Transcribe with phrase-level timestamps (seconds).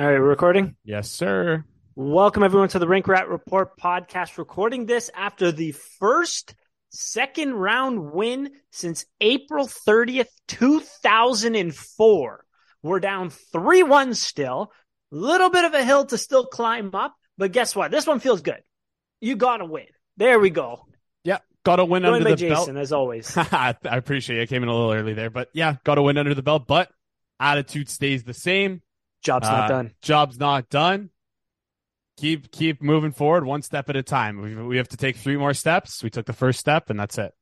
[0.00, 0.76] All right, recording.
[0.82, 1.62] Yes, sir.
[1.94, 4.38] Welcome everyone to the Rink Rat Report podcast.
[4.38, 6.54] Recording this after the first
[6.88, 12.44] second round win since April 30th, 2004.
[12.82, 14.72] We're down 3-1 still.
[15.10, 17.90] Little bit of a hill to still climb up, but guess what?
[17.90, 18.62] This one feels good.
[19.20, 19.84] You got to win.
[20.16, 20.86] There we go.
[21.24, 22.82] Yeah, got to win Joined under by the Jason, belt.
[22.82, 23.36] as always.
[23.36, 24.42] I appreciate it.
[24.44, 26.66] I came in a little early there, but yeah, got to win under the belt.
[26.66, 26.90] But
[27.38, 28.80] attitude stays the same.
[29.22, 29.94] Job's not Uh, done.
[30.02, 31.10] Job's not done.
[32.16, 34.40] Keep keep moving forward, one step at a time.
[34.40, 36.02] We we have to take three more steps.
[36.02, 37.32] We took the first step, and that's it.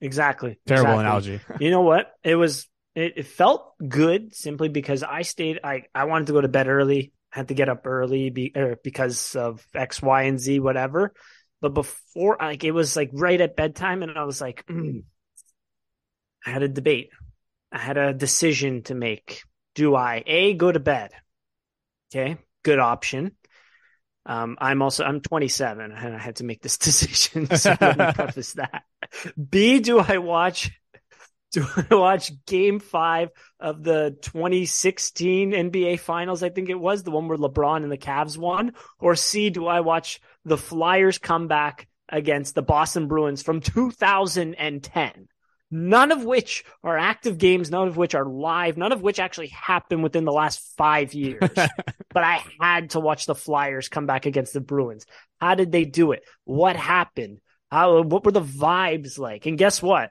[0.00, 0.58] Exactly.
[0.66, 1.04] Terrible exactly.
[1.04, 1.40] analogy.
[1.64, 2.12] you know what?
[2.24, 6.40] It was it, it felt good simply because I stayed I I wanted to go
[6.40, 10.40] to bed early, had to get up early be, er, because of X, Y, and
[10.40, 11.12] Z, whatever.
[11.60, 15.04] But before like it was like right at bedtime and I was like, mm.
[16.46, 17.10] I had a debate.
[17.72, 19.42] I had a decision to make.
[19.76, 21.12] Do I A go to bed?
[22.10, 23.36] Okay, good option.
[24.24, 27.54] Um, I'm also I'm 27 and I had to make this decision.
[27.56, 28.82] So let me preface that.
[29.38, 30.72] B, do I watch
[31.52, 36.42] do I watch game five of the 2016 NBA finals?
[36.42, 38.72] I think it was the one where LeBron and the Cavs won.
[38.98, 45.28] Or C, do I watch the Flyers come back against the Boston Bruins from 2010?
[45.70, 49.48] None of which are active games, none of which are live, none of which actually
[49.48, 51.40] happened within the last five years.
[51.54, 55.06] but I had to watch the Flyers come back against the Bruins.
[55.40, 56.22] How did they do it?
[56.44, 57.40] What happened?
[57.70, 59.46] How, what were the vibes like?
[59.46, 60.10] And guess what?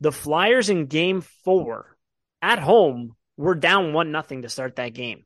[0.00, 1.96] The Flyers in game four
[2.40, 5.24] at home were down one nothing to start that game.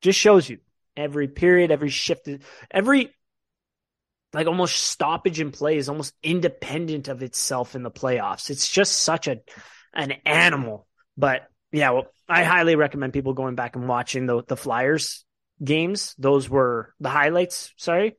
[0.00, 0.58] Just shows you
[0.96, 2.28] every period, every shift,
[2.70, 3.14] every
[4.32, 8.50] like almost stoppage in play is almost independent of itself in the playoffs.
[8.50, 9.40] It's just such a
[9.92, 10.86] an animal.
[11.16, 15.24] But yeah, well, I highly recommend people going back and watching the the Flyers
[15.62, 16.14] games.
[16.18, 17.72] Those were the highlights.
[17.76, 18.16] Sorry,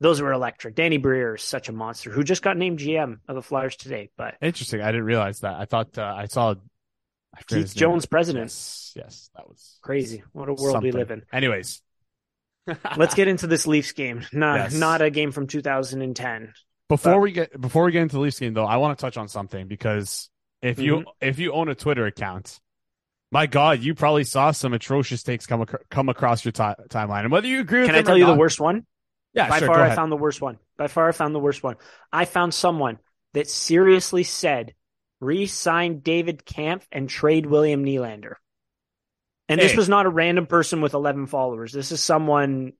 [0.00, 0.74] those were electric.
[0.74, 4.10] Danny Briere is such a monster who just got named GM of the Flyers today.
[4.16, 4.80] But Interesting.
[4.80, 5.54] I didn't realize that.
[5.54, 6.54] I thought uh, I saw
[7.34, 7.74] I Keith.
[7.74, 8.46] Jones, president.
[8.46, 10.22] Yes, yes, that was Crazy.
[10.32, 10.82] What a world something.
[10.82, 11.22] we live in.
[11.32, 11.82] Anyways,
[12.96, 14.24] Let's get into this Leafs game.
[14.32, 14.74] Not Yes.
[14.74, 16.52] not a game from 2010.
[16.88, 19.00] Before But- we get before we get into the Leafs game though, I want to
[19.02, 20.30] touch on something because
[20.62, 21.08] if you Mm-hmm.
[21.20, 22.58] if you own a Twitter account,
[23.32, 27.22] my God, you probably saw some atrocious takes come ac- come across your ti timeline,
[27.22, 28.86] and whether you agree with Can I tell you the worst one?
[29.34, 29.66] Yeah, By sure.
[29.68, 30.58] far, I found the worst one.
[30.78, 31.76] By far, I found the worst one.
[32.12, 32.98] I found someone
[33.34, 34.74] that seriously said,
[35.20, 38.34] re-sign David Kämpf and trade William Nylander.
[39.48, 39.76] And this Hey.
[39.76, 41.72] was not a random person with 11 followers.
[41.72, 42.72] This is someone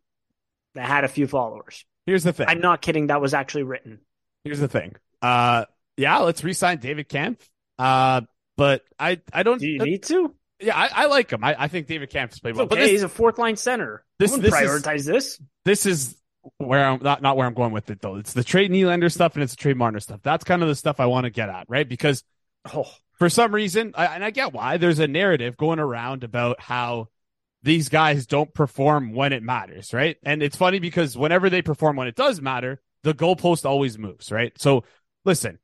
[0.75, 1.85] that had a few followers.
[2.07, 2.47] Here's the thing.
[2.49, 3.09] I'm not kidding.
[3.09, 4.01] That was actually written.
[4.45, 4.95] Here's the thing.
[5.23, 5.65] Uh,
[5.97, 7.39] yeah, let's re-sign David Kämpf.
[7.79, 8.23] Uh,
[8.57, 9.59] but I I don't.
[9.59, 10.35] Do you need to?
[10.61, 11.45] yeah, I, I like him.
[11.45, 12.67] I, I think David Kämpf's played well.
[12.67, 12.85] But okay.
[12.85, 14.05] this, He's a fourth line center.
[14.19, 15.41] this- I wouldn't is- prioritize this.
[15.65, 16.17] this is
[16.59, 18.17] where I'm not not where I'm going with it though.
[18.17, 20.21] It's the trade Nylander stuff and it's the trade Marner stuff.
[20.23, 21.89] That's kind of the stuff I want to get at, right?
[21.89, 22.23] Because
[22.73, 26.61] Oh, for some reason, I, and I get why, there's a narrative going around about
[26.61, 27.09] how
[27.63, 30.17] these guys don't perform when it matters, right?
[30.23, 34.31] And it's funny because whenever they perform when it does matter, the goalpost always moves,
[34.31, 34.53] right?
[34.59, 34.85] So
[35.25, 35.59] listen,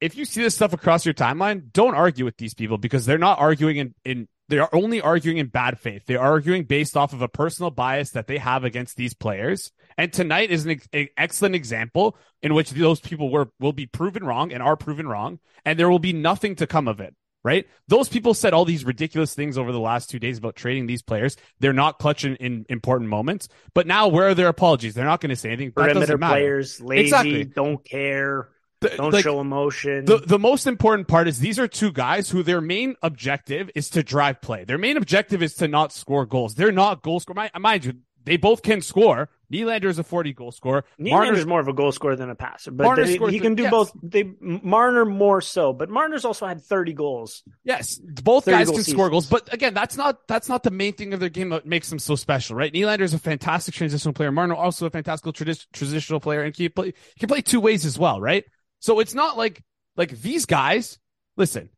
[0.00, 3.18] if you see this stuff across your timeline, don't argue with these people because they're
[3.18, 6.02] not arguing in, in they are only arguing in bad faith.
[6.06, 9.72] They're arguing based off of a personal bias that they have against these players.
[9.96, 13.86] And tonight is an ex- an excellent example in which those people were will be
[13.86, 17.14] proven wrong and are proven wrong, and there will be nothing to come of it.
[17.42, 17.66] Right?
[17.88, 21.02] Those people said all these ridiculous things over the last two days about trading these
[21.02, 21.36] players.
[21.60, 23.48] They're not clutching in important moments.
[23.74, 24.94] But now, where are their apologies?
[24.94, 25.72] They're not going to say anything.
[25.72, 27.44] Perimeter players, lazy, Exactly.
[27.44, 28.48] don't care,
[28.90, 30.04] The- don't like, show emotion.
[30.04, 33.90] the the most important part is these are two guys who their main objective is
[33.90, 34.64] to drive play.
[34.64, 36.54] Their main objective is to not score goals.
[36.54, 37.34] They're not goal scorer.
[37.36, 39.28] Mind, mind you, they both can score.
[39.52, 40.84] Nylander is a 40 goal scorer.
[40.98, 43.54] Nylander's more of a goal scorer than a passer, but Marner they- he the- can
[43.54, 43.70] do yes.
[43.70, 43.92] both.
[44.02, 47.44] They Marner more so, but Marner's also had 30 goals.
[47.62, 50.94] Yes, both guys goal can score goals, but again, that's not that's not the main
[50.94, 52.72] thing of their game that makes them so special, right?
[52.72, 54.32] Nylander is a fantastic transitional player.
[54.32, 57.60] Marner also a fantastic tradi- transitional player, and he can play he can play two
[57.60, 58.44] ways as well, right?
[58.84, 59.62] So it's not like
[59.96, 60.98] like these guys.
[61.38, 61.70] Listen,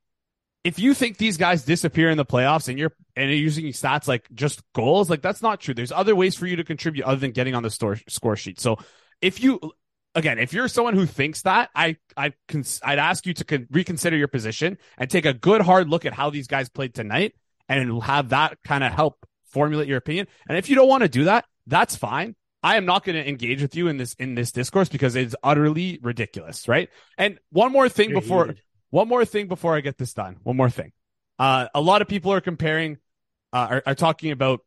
[0.64, 4.08] if you think these guys disappear in the playoffs and you're and you're using stats
[4.08, 5.72] like just goals, like that's not true.
[5.72, 8.58] There's other ways for you to contribute other than getting on the store, score sheet.
[8.58, 8.78] So
[9.22, 9.60] if you
[10.16, 13.68] again, if you're someone who thinks that, I I cons- I'd ask you to con-
[13.70, 17.36] reconsider your position and take a good hard look at how these guys played tonight
[17.68, 20.26] and have that kind of help formulate your opinion.
[20.48, 22.34] And if you don't want to do that, that's fine.
[22.62, 25.36] I am not going to engage with you in this in this discourse because it's
[25.42, 26.88] utterly ridiculous, right?
[27.16, 28.62] And one more thing You're before heated.
[28.90, 30.36] one more thing before I get this done.
[30.42, 30.92] One more thing.
[31.38, 32.98] Uh, a lot of people are comparing
[33.52, 34.60] uh, are, are talking about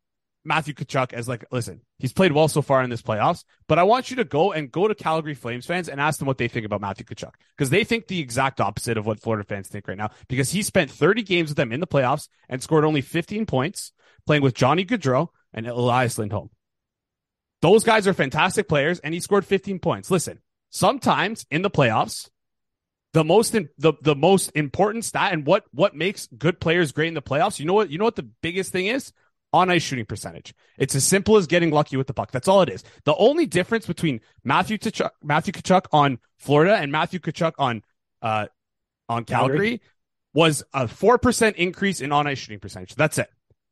[0.46, 3.84] Matthew Tkachuk as like, listen, he's played well so far in this playoffs, but I
[3.84, 6.48] want you to go and go to Calgary Flames fans and ask them what they
[6.48, 9.88] think about Matthew Tkachuk because they think the exact opposite of what Florida fans think
[9.88, 13.02] right now because he spent 30 games with them in the playoffs and scored only
[13.02, 13.92] 15 points
[14.26, 16.50] playing with Johnny Gaudreau and Elias Lindholm.
[17.62, 20.10] Those guys are fantastic players and he scored 15 points.
[20.10, 20.40] Listen,
[20.70, 22.30] sometimes in the playoffs,
[23.14, 27.08] the most in, the the most important stat and what what makes good players great
[27.08, 27.60] in the playoffs.
[27.60, 27.90] You know what?
[27.90, 29.12] You know what the biggest thing is
[29.52, 30.54] on ice shooting percentage.
[30.78, 32.32] It's as simple as getting lucky with the puck.
[32.32, 32.84] That's all it is.
[33.06, 37.84] The only difference between Matthew Tkachuk, Matthew Tkachuk on Florida and Matthew Tkachuk on
[38.22, 38.48] uh
[39.08, 39.82] on Calgary, Calgary.
[40.34, 42.94] was a four percent increase in on ice shooting percentage.
[42.96, 43.30] That's it.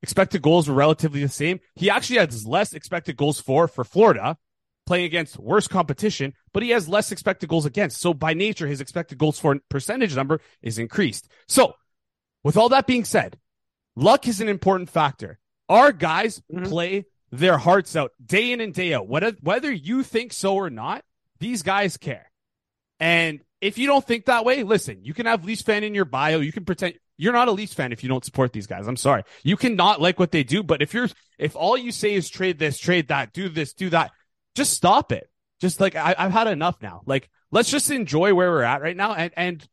[0.08, 1.60] Expected goals were relatively the same.
[1.76, 4.38] He actually has less expected goals for for Florida
[4.86, 8.00] playing against worse competition, but he has less expected goals against.
[8.00, 11.28] So by nature, his expected goals for percentage number is increased.
[11.50, 11.74] So
[12.42, 13.38] with all that being said,
[13.98, 15.40] luck is an important factor.
[15.68, 16.68] Our guys mm-hmm.
[16.68, 19.10] play their hearts out day in and day out.
[19.10, 21.04] Whether, whether you think so or not,
[21.42, 22.32] these guys care.
[22.98, 26.06] And if you don't think that way, listen, you can have Leafs fan in your
[26.06, 26.40] bio.
[26.40, 28.88] You can pretend you're not a Leafs fan if you don't support these guys.
[28.88, 29.24] I'm sorry.
[29.44, 32.60] You cannot like what they do, but if you're, if all you say is trade
[32.60, 34.12] this, trade that, do this, do that,
[34.56, 35.30] just stop it.
[35.60, 37.02] Just like I, have had enough now.
[37.06, 39.14] Like let's just enjoy where we're at right now.
[39.14, 39.68] And and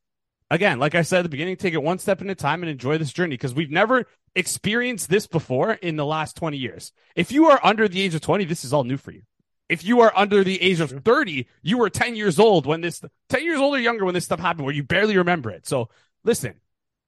[0.50, 2.70] again, like I said at the beginning, take it one step at a time and
[2.70, 6.92] enjoy this journey because we've never experienced this before in the last 20 years.
[7.14, 9.22] If you are under the age of 20, this is all new for you.
[9.68, 13.02] If you are under the age of 30, you were 10 years old when this
[13.28, 15.66] 10 years old or younger when this stuff happened where you barely remember it.
[15.66, 15.88] So
[16.22, 16.54] listen,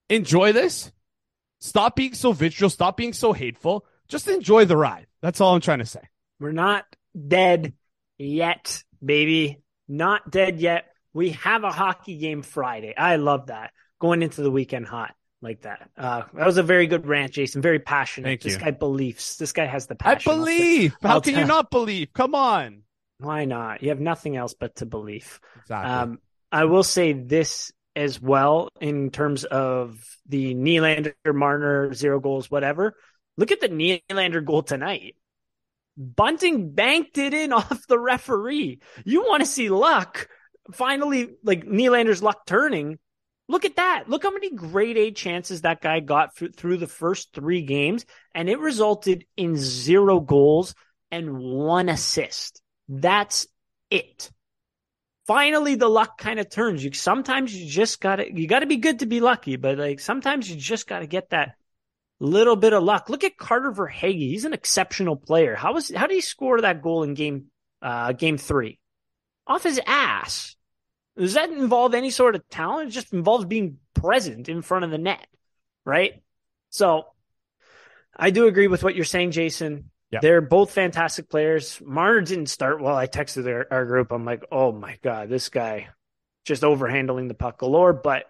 [0.09, 0.91] enjoy this.
[1.59, 2.69] Stop being so vitriol.
[2.69, 3.85] Stop being so hateful.
[4.07, 5.07] Just enjoy the ride.
[5.21, 6.01] That's all I'm trying to say.
[6.39, 6.85] We're not
[7.27, 7.73] dead
[8.17, 9.61] yet, baby.
[9.87, 10.85] Not dead yet.
[11.13, 12.93] We have a hockey game Friday.
[12.95, 13.71] I love that.
[13.99, 15.89] Going into the weekend hot like that.
[15.97, 17.61] Uh, that was a very good rant, Jason.
[17.61, 18.27] Very passionate.
[18.27, 18.59] Thank this you.
[18.59, 19.37] guy believes.
[19.37, 20.31] This guy has the passion.
[20.31, 20.95] I believe.
[21.01, 21.41] How I'll can tell.
[21.41, 22.13] you not believe?
[22.13, 22.83] Come on.
[23.19, 23.81] Why not?
[23.81, 25.39] You have nothing else but to believe.
[25.61, 25.91] Exactly.
[25.91, 26.19] Um,
[26.51, 32.95] I will say this as well in terms of the Nylander, Marner, zero goals, whatever.
[33.37, 35.15] Look at the Nylander goal tonight.
[35.97, 38.81] Bunting banked it in off the referee.
[39.03, 40.29] You want to see luck.
[40.73, 42.99] Finally, like Nylander's luck turning.
[43.49, 44.03] Look at that.
[44.07, 48.05] Look how many grade A chances that guy got through, through the first three games,
[48.35, 50.75] and it resulted in zero goals
[51.09, 52.61] and one assist.
[52.89, 53.47] That's
[53.89, 54.29] it.
[55.27, 56.83] Finally, the luck kind of turns.
[56.83, 60.49] You sometimes you just gotta you gotta be good to be lucky, but like sometimes
[60.49, 61.55] you just gotta get that
[62.19, 63.09] little bit of luck.
[63.09, 64.17] Look at Carter Verhaeghe.
[64.17, 65.53] He's an exceptional player.
[65.55, 67.47] How was how did he score that goal in game
[67.81, 68.79] uh, game three?
[69.45, 70.55] Off his ass.
[71.17, 72.89] Does that involve any sort of talent?
[72.89, 75.25] It just involves being present in front of the net,
[75.83, 76.21] right?
[76.69, 77.05] So
[78.15, 79.89] I do agree with what you're saying, Jason.
[80.11, 80.19] Yeah.
[80.21, 81.81] They're both fantastic players.
[81.83, 82.95] Marner didn't start well.
[82.95, 84.11] I texted our, our group.
[84.11, 85.89] I'm like, oh my God, this guy
[86.45, 87.91] just overhandling the puck galore.
[87.91, 88.23] But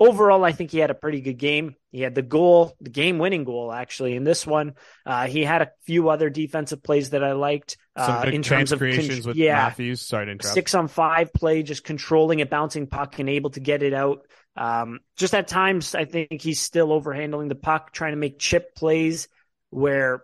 [0.00, 1.76] overall, I think he had a pretty good game.
[1.90, 4.74] He had the goal, the game winning goal, actually, in this one.
[5.04, 7.76] Uh, he had a few other defensive plays that I liked.
[7.94, 10.00] Uh, in terms of creations con- with yeah, Matthews.
[10.00, 10.54] Sorry to interrupt.
[10.54, 14.26] Six on five play, just controlling a bouncing puck and able to get it out.
[14.56, 18.74] Um, just at times, I think he's still overhandling the puck, trying to make chip
[18.74, 19.28] plays
[19.70, 20.22] where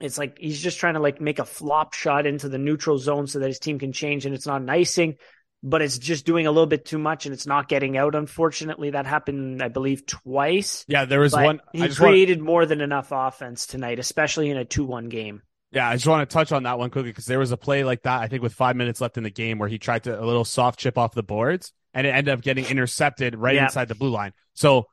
[0.00, 3.26] it's like he's just trying to like make a flop shot into the neutral zone
[3.26, 5.16] so that his team can change and it's not an icing
[5.62, 8.14] but it's just doing a little bit too much and it's not getting out.
[8.14, 10.84] Unfortunately, that happened, I believe, twice.
[10.86, 11.60] Yeah, there was one.
[11.72, 12.46] He created want...
[12.46, 15.42] more than enough offense tonight, especially in a 2 1 game.
[15.72, 17.84] Yeah, I just want to touch on that one quickly because there was a play
[17.84, 20.18] like that, I think, with five minutes left in the game where he tried to
[20.18, 23.64] a little soft chip off the boards and it ended up getting intercepted right yeah.
[23.64, 24.32] inside the blue line.
[24.54, 24.86] So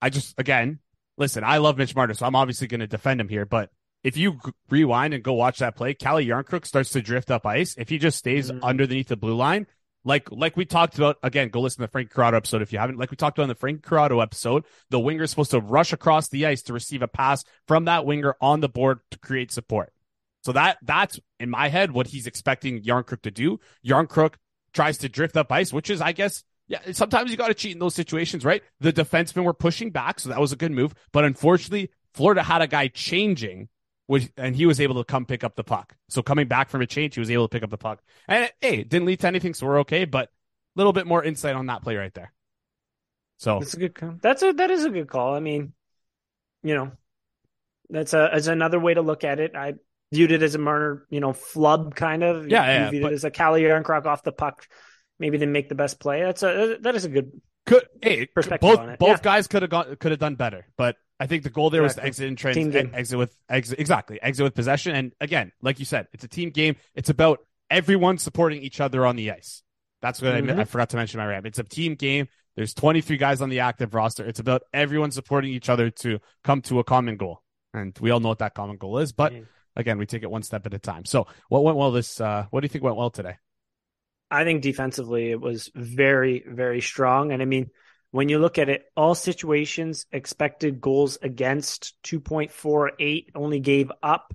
[0.00, 0.78] I just, again,
[1.18, 3.70] listen, I love Mitch Marner, so I'm obviously going to defend him here, but
[4.06, 4.38] if you
[4.70, 7.74] rewind and go watch that play, Calle Jarnkrok starts to drift up ice.
[7.76, 8.62] If he just stays mm-hmm.
[8.62, 9.66] underneath the blue line,
[10.04, 12.78] like like we talked about again, go listen to the Frank Corrado episode if you
[12.78, 12.98] haven't.
[12.98, 15.92] Like we talked about in the Frank Corrado episode, the winger is supposed to rush
[15.92, 19.50] across the ice to receive a pass from that winger on the board to create
[19.50, 19.92] support.
[20.44, 23.58] So that that's in my head what he's expecting Jarnkrok to do.
[23.84, 24.34] Jarnkrok
[24.72, 27.72] tries to drift up ice, which is I guess yeah, sometimes you got to cheat
[27.72, 28.62] in those situations, right?
[28.78, 30.94] The defensemen were pushing back, so that was a good move.
[31.10, 33.68] But unfortunately, Florida had a guy changing
[34.06, 35.96] which, and he was able to come pick up the puck.
[36.08, 38.02] So coming back from a change, he was able to pick up the puck.
[38.28, 40.04] And hey, it didn't lead to anything, so we're okay.
[40.04, 42.32] But a little bit more insight on that play right there.
[43.38, 44.14] So that's a good call.
[44.22, 45.34] That's a that is a good call.
[45.34, 45.72] I mean,
[46.62, 46.92] you know,
[47.90, 49.54] that's a as another way to look at it.
[49.54, 49.74] I
[50.12, 52.48] viewed it as a Marner, you know, flub kind of.
[52.48, 52.90] Yeah, yeah.
[52.90, 54.66] Viewed but, it as a Calle Jarnkrok off the puck.
[55.18, 56.22] Maybe didn't make the best play.
[56.22, 57.32] That's a that is a good
[57.66, 59.18] could hey perspective both both yeah.
[59.22, 62.08] guys could have gone could have done better, but I think the goal there Exactly.
[62.10, 64.94] was to exit in trans, exit with exit exactly exit with possession.
[64.94, 66.76] And again, like you said, it's a team game.
[66.94, 67.38] It's about
[67.70, 69.62] everyone supporting each other on the ice.
[70.02, 70.58] That's what I, Mhm.
[70.58, 71.46] I forgot to mention my rap.
[71.46, 72.28] It's a team game.
[72.54, 74.26] There's 23 guys on the active roster.
[74.26, 77.42] It's about everyone supporting each other to come to a common goal.
[77.74, 79.12] And we all know what that common goal is.
[79.12, 79.40] But Yeah.
[79.74, 81.06] again, we take it one step at a time.
[81.06, 83.36] So what went well this uh what do you think went well today?
[84.30, 87.32] I think defensively it was very, very strong.
[87.32, 87.70] And I mean,
[88.16, 94.34] when you look at it, all situations, expected goals against 2.48 only gave up.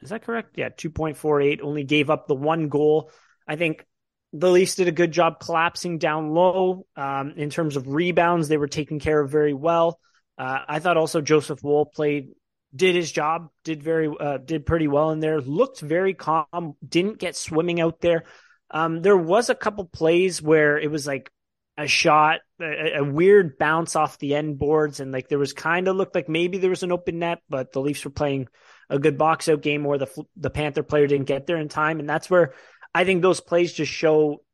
[0.00, 0.58] Is that correct?
[0.58, 3.12] Yeah, 2.48 only gave up the one goal.
[3.46, 3.86] I think
[4.32, 6.84] the Leafs did a good job collapsing down low.
[6.96, 10.00] Um, in terms of rebounds, they were taken care of very well.
[10.36, 12.30] Uh, I thought also Joseph Woll played,
[12.74, 15.40] did his job, did very, uh, did pretty well in there.
[15.40, 18.24] Looked very calm, didn't get swimming out there.
[18.68, 21.30] Um, there was a couple plays where it was like
[21.76, 25.88] a shot, a, a weird bounce off the end boards, and like there was kind
[25.88, 28.48] of looked like maybe there was an open net, but the Leafs were playing
[28.90, 32.00] a good box out game where the the Panther player didn't get there in time,
[32.00, 32.54] and that's where
[32.94, 34.44] I think those plays just show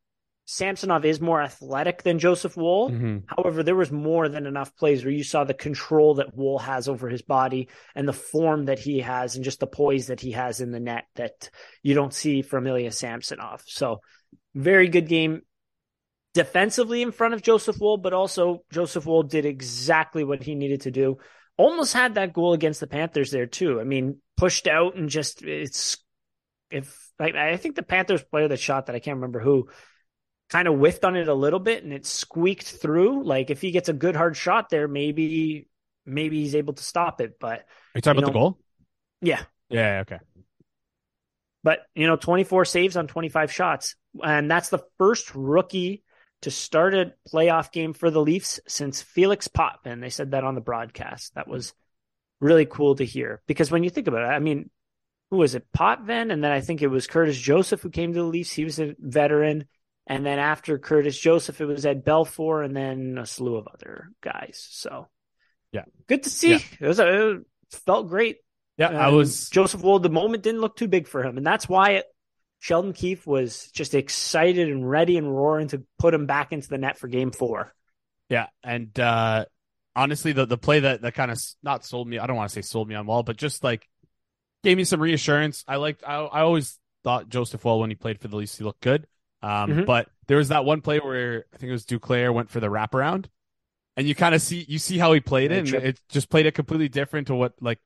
[0.47, 2.91] Samsonov is more athletic than Joseph Woll.
[2.91, 3.19] Mm-hmm.
[3.27, 6.89] However, there was more than enough plays where you saw the control that Woll has
[6.89, 10.33] over his body and the form that he has and just the poise that he
[10.33, 11.51] has in the net that
[11.85, 13.63] you don't see from Ilya Samsonov.
[13.67, 14.01] So,
[14.55, 15.43] very good game
[16.35, 20.83] defensively in front of Joseph Woll, but also Joseph Woll did exactly what he needed
[20.83, 21.19] to do.
[21.57, 23.81] Almost had that goal against the Panthers there too.
[23.81, 25.99] I mean, pushed out and just it's
[26.71, 29.69] if like I think the Panthers player that shot that I can't remember who
[30.51, 33.25] kind of whiffed on it a little bit and it squeaked through.
[33.25, 35.69] Like if he gets a good hard shot there, maybe
[36.07, 37.39] maybe he's able to stop it.
[37.41, 38.59] But Are you talking You about the goal?
[39.21, 40.19] yeah, Yeah, okay.
[41.63, 43.97] but you know, 24 saves on 25 shots.
[44.23, 46.03] And that's the first rookie
[46.43, 50.01] to start a playoff game for the Leafs since Felix Potvin.
[50.01, 51.35] They said that on the broadcast.
[51.35, 51.75] That was
[52.41, 54.71] really cool to hear because when you think about it, I mean,
[55.31, 55.67] who was it?
[55.73, 56.31] Potvin.
[56.31, 58.53] And then I think it was Curtis Joseph who came to the Leafs.
[58.53, 59.67] He was a veteran.
[60.07, 64.11] And then after Curtis Joseph, it was Ed Belfour and then a slew of other
[64.23, 64.67] guys.
[64.71, 65.07] So
[65.73, 65.85] Yeah.
[66.09, 66.53] good to see.
[66.53, 66.59] Yeah.
[66.81, 67.45] It was a, it
[67.87, 68.39] felt great.
[68.77, 69.99] Yeah, I Um, was Joseph Woll.
[70.01, 72.07] The moment didn't look too big for him, and that's why it,
[72.61, 76.79] Sheldon Keefe was just excited and ready and roaring to put him back into the
[76.79, 77.73] net for Game Four.
[78.29, 79.47] Yeah, and uh
[79.97, 82.19] honestly, the the play that that kind of not sold me.
[82.19, 83.89] I don't want to say sold me on Woll, but just like
[84.63, 85.65] gave me some reassurance.
[85.67, 86.05] I liked.
[86.07, 89.07] I I always thought Joseph Woll when he played for the Leafs, he looked good.
[89.43, 89.87] Um, Mhm.
[89.87, 92.69] but there was that one play where I think it was Duclair went for the
[92.69, 93.25] wraparound,
[93.97, 96.45] and you kind of see you see how he played it, and it just played
[96.45, 97.79] it completely different to what like.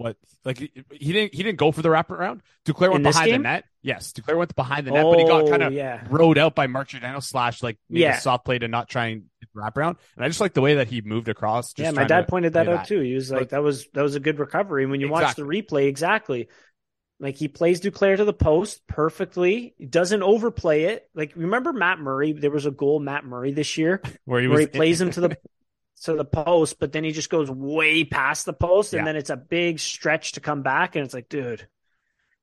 [0.00, 0.16] What
[0.46, 2.40] like he didn't he didn't go for the wraparound.
[2.64, 3.42] Duclair went behind game?
[3.42, 3.64] the net.
[3.82, 6.06] Yes, Duclair went behind the net, but he got kind of Oh, yeah.
[6.08, 8.16] rode out by Mark Giordano slash like made Yeah.
[8.16, 9.98] a soft play to not try and wrap around.
[10.16, 11.74] And I just like the way that he moved across.
[11.74, 13.00] Just yeah, my dad pointed that out too.
[13.00, 15.42] He was like, But- "That was that was a good recovery." When you watch the
[15.42, 16.48] replay, exactly,
[17.18, 19.74] like he plays Duclair to the post perfectly.
[19.76, 21.06] He doesn't overplay it.
[21.14, 22.32] Like remember Matt Murray?
[22.32, 25.20] There was a goal Matt Murray this year Where he where he plays him to
[25.20, 25.36] the
[26.04, 29.04] to the post, but then he just goes way past the post, and Yeah.
[29.06, 31.66] then it's a big stretch to come back, and it's like, dude,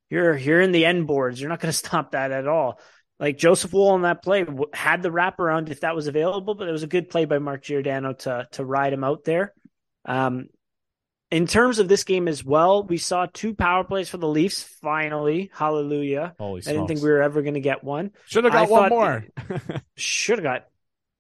[0.10, 1.40] you're you're in the end boards.
[1.42, 2.80] You're not going to stop that at all.
[3.20, 6.72] Like Joseph Woll on that play had the wraparound if that was available, but it
[6.72, 9.54] was a good play by Mark Giordano to to ride him out there.
[10.06, 10.50] Um,
[11.30, 14.64] in terms of this game as well, we saw two power plays for the Leafs.
[14.82, 16.36] Finally, hallelujah!
[16.40, 18.12] Holy I didn't think we were ever going to get one.
[18.28, 19.26] should have I got one more.
[19.96, 20.68] Should have got.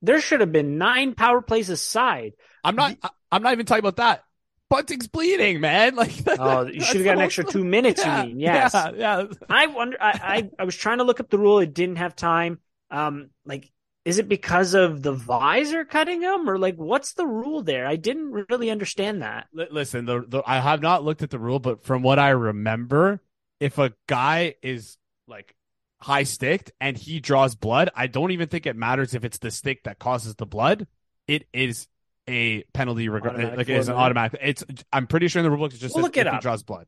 [0.02, 2.34] There should have been nine power plays aside.
[2.64, 2.98] I'm not.
[3.02, 4.24] I- I'm not even talking about that.
[4.70, 5.96] Bunting's bleeding, man.
[5.98, 8.02] Like, Oh, you should have got an extra two minutes.
[8.04, 8.40] Yeah, You mean?
[8.40, 8.74] Yes.
[8.74, 9.24] yeah, yeah.
[9.50, 9.98] I wonder.
[10.00, 11.60] I, I I was trying to look up the rule.
[11.60, 12.60] It didn't have time.
[12.90, 13.70] Um, like,
[14.06, 17.86] is it because of the visor cutting him, or like, what's the rule there?
[17.86, 19.48] I didn't really understand that.
[19.54, 22.30] Li- Listen, the, the I have not looked at the rule, but from what I
[22.30, 23.22] remember,
[23.60, 25.54] if a guy is like
[26.00, 29.52] high sticked and he draws blood, I don't even think it matters if it's the
[29.52, 30.88] stick that causes the blood.
[31.28, 31.88] It is
[32.28, 33.10] a penalty.
[33.10, 33.26] Reg-
[33.58, 34.40] like it's an automatic.
[34.44, 34.64] It's.
[34.94, 36.42] I'm pretty sure in the rule book it just We'll look it if he up.
[36.42, 36.88] draws blood.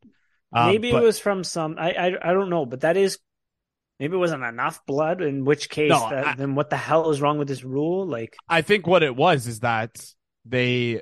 [0.54, 1.76] Um, maybe but- it was from some.
[1.78, 3.20] I, I I don't know, but that is.
[4.00, 5.22] Maybe it wasn't enough blood.
[5.22, 8.06] In which case, No, that, I- then what the hell is wrong with this rule?
[8.08, 10.14] Like, I think what it was is that
[10.46, 11.02] they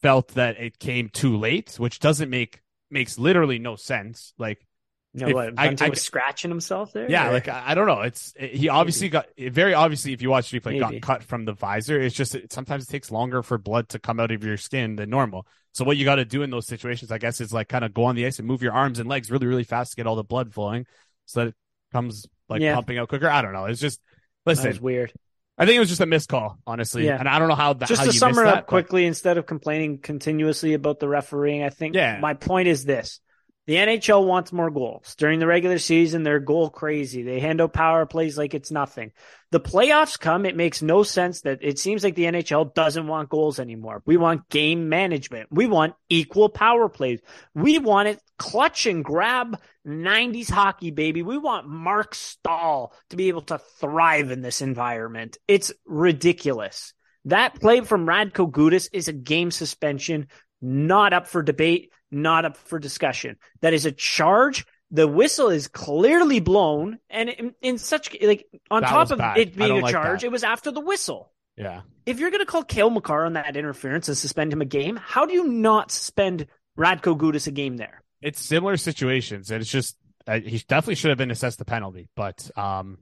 [0.00, 4.32] felt that it came too late, which doesn't make makes literally no sense.
[4.38, 4.66] Like,
[5.14, 7.10] you know, what, I- I- was scratching himself there.
[7.10, 8.00] yeah, or- like I, I don't know.
[8.02, 11.00] It's it- he obviously got very obviously if you watch replay, Maybe.
[11.00, 12.00] got cut from the visor.
[12.00, 14.96] It's just it, sometimes it takes longer for blood to come out of your skin
[14.96, 15.46] than normal.
[15.74, 17.92] So what you got to do in those situations, I guess, is like kind of
[17.94, 20.06] go on the ice and move your arms and legs really, really fast to get
[20.06, 20.86] all the blood flowing,
[21.26, 21.54] so that it
[21.92, 22.74] comes like Yeah.
[22.74, 23.28] pumping out quicker.
[23.28, 23.66] I don't know.
[23.66, 24.00] It's just
[24.46, 24.68] listen.
[24.68, 25.12] was weird.
[25.58, 27.04] I think it was just a missed call, honestly.
[27.04, 27.18] Yeah.
[27.18, 27.86] And I don't know how that.
[27.88, 31.08] Just how to you sum it up but- quickly, instead of complaining continuously about the
[31.08, 32.18] refereeing, I think Yeah.
[32.20, 33.20] my point is this.
[33.66, 35.14] The NHL wants more goals.
[35.16, 37.22] During the regular season, they're goal crazy.
[37.22, 39.12] They handle power plays like it's nothing.
[39.52, 43.28] The playoffs come, it makes no sense that it seems like the NHL doesn't want
[43.28, 44.02] goals anymore.
[44.04, 45.48] We want game management.
[45.52, 47.20] We want equal power plays.
[47.54, 51.22] We want it clutch and grab 90s hockey, baby.
[51.22, 55.38] We want Marc Staal to be able to thrive in this environment.
[55.46, 56.94] It's ridiculous.
[57.26, 60.26] That play from Radko Gudas is a game suspension,
[60.60, 63.36] not up for debate, not up for discussion.
[63.60, 64.66] That is a charge.
[64.90, 69.38] The whistle is clearly blown, and in, in such like on That top of bad.
[69.38, 70.26] it being a like charge, that.
[70.26, 71.32] it was after the whistle.
[71.56, 71.82] Yeah.
[72.04, 74.96] If you're going to call Cale Makar on that interference and suspend him a game,
[74.96, 76.46] how do you not suspend
[76.78, 78.02] Radko Gudas a game there?
[78.20, 82.08] It's similar situations, and it's just uh, he definitely should have been assessed the penalty,
[82.14, 82.98] but um,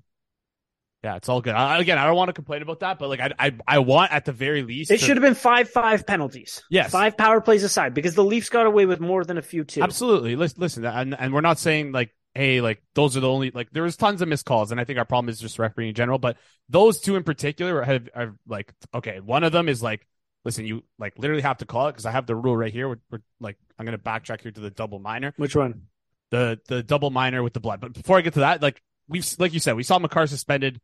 [1.02, 1.54] yeah, it's all good.
[1.54, 4.12] I, again, I don't want to complain about that, but like I, I, I want
[4.12, 6.62] at the very least, It to- should have been five five penalties.
[6.70, 6.90] Yes.
[6.90, 9.82] five power plays aside because the Leafs got away with more than a few too.
[9.82, 13.50] absolutely listen, listen, and and we're not saying like, hey, like those are the only
[13.50, 15.88] like there was tons of missed calls, and I think our problem is just refereeing
[15.90, 16.36] in general, but
[16.68, 20.06] those two in particular have, have like okay, one of them is like.
[20.42, 22.88] Listen, you like literally have to call it because I have the rule right here.
[22.88, 25.34] We're, we're like, I'm gonna backtrack here to the double minor.
[25.36, 25.82] Which one?
[26.30, 27.80] the the double minor with the blood.
[27.82, 30.80] But before I get to that, like we've like you said, we saw Makar suspended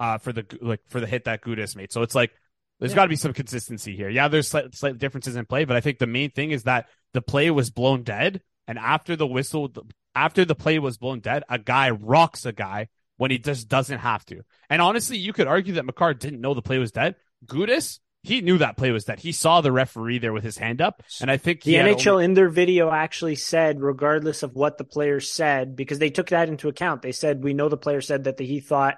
[0.00, 1.92] uh for the like for the hit that Gudas made.
[1.92, 2.32] So it's like
[2.78, 2.96] there's Yeah.
[2.96, 4.08] got to be some consistency here.
[4.10, 6.86] Yeah, there's slight, slight differences in play, but I think the main thing is that
[7.14, 9.72] the play was blown dead, and after the whistle,
[10.14, 14.00] after the play was blown dead, a guy rocks a guy when he just doesn't
[14.00, 14.42] have to.
[14.68, 17.14] And honestly, you could argue that Makar didn't know the play was dead.
[17.46, 17.98] Gudas.
[18.22, 19.20] He knew that play was dead.
[19.20, 22.24] He saw the referee there with his hand up, and I think The NHL only-
[22.24, 26.48] in their video actually said, regardless of what the player said, because they took that
[26.48, 27.02] into account.
[27.02, 28.96] They said, we know the player said that the, he thought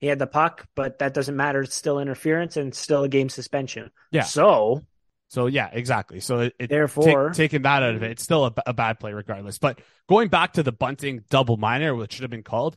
[0.00, 1.62] he had the puck, but that doesn't matter.
[1.62, 3.90] It's still interference and still a game suspension.
[4.10, 4.22] Yeah.
[4.22, 4.84] So
[5.28, 6.20] So yeah, exactly.
[6.20, 9.00] So it, it Therefore- take- taking that out of it, it's still a, a bad
[9.00, 9.58] play regardless.
[9.58, 12.76] But going back to the bunting double minor, which should have been called,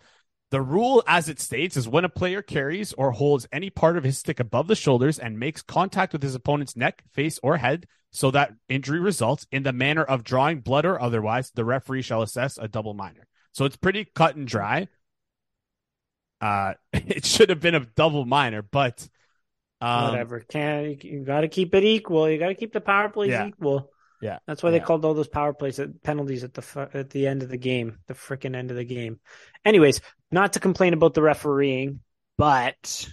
[0.51, 4.03] the rule as it states is when a player carries or holds any part of
[4.03, 7.85] his stick above the shoulders and makes contact with his opponent's neck, face, or head,
[8.11, 12.23] so that injury results in the manner of drawing blood or otherwise, the referee shall
[12.23, 13.27] assess a double minor.
[13.51, 14.87] So it's pretty cut and dry.
[16.41, 19.07] Uh, it should have been a double minor, but
[19.81, 20.39] um, whatever.
[20.41, 22.29] Can you got to keep it equal.
[22.29, 23.47] You got to keep the power plays Yeah.
[23.47, 23.91] equal.
[24.21, 24.39] Yeah.
[24.47, 27.41] That's why they called all those power plays at penalties at the at the end
[27.41, 29.19] of the game, the freaking end of the game.
[29.63, 32.01] Anyways, not to complain about the refereeing,
[32.37, 33.09] but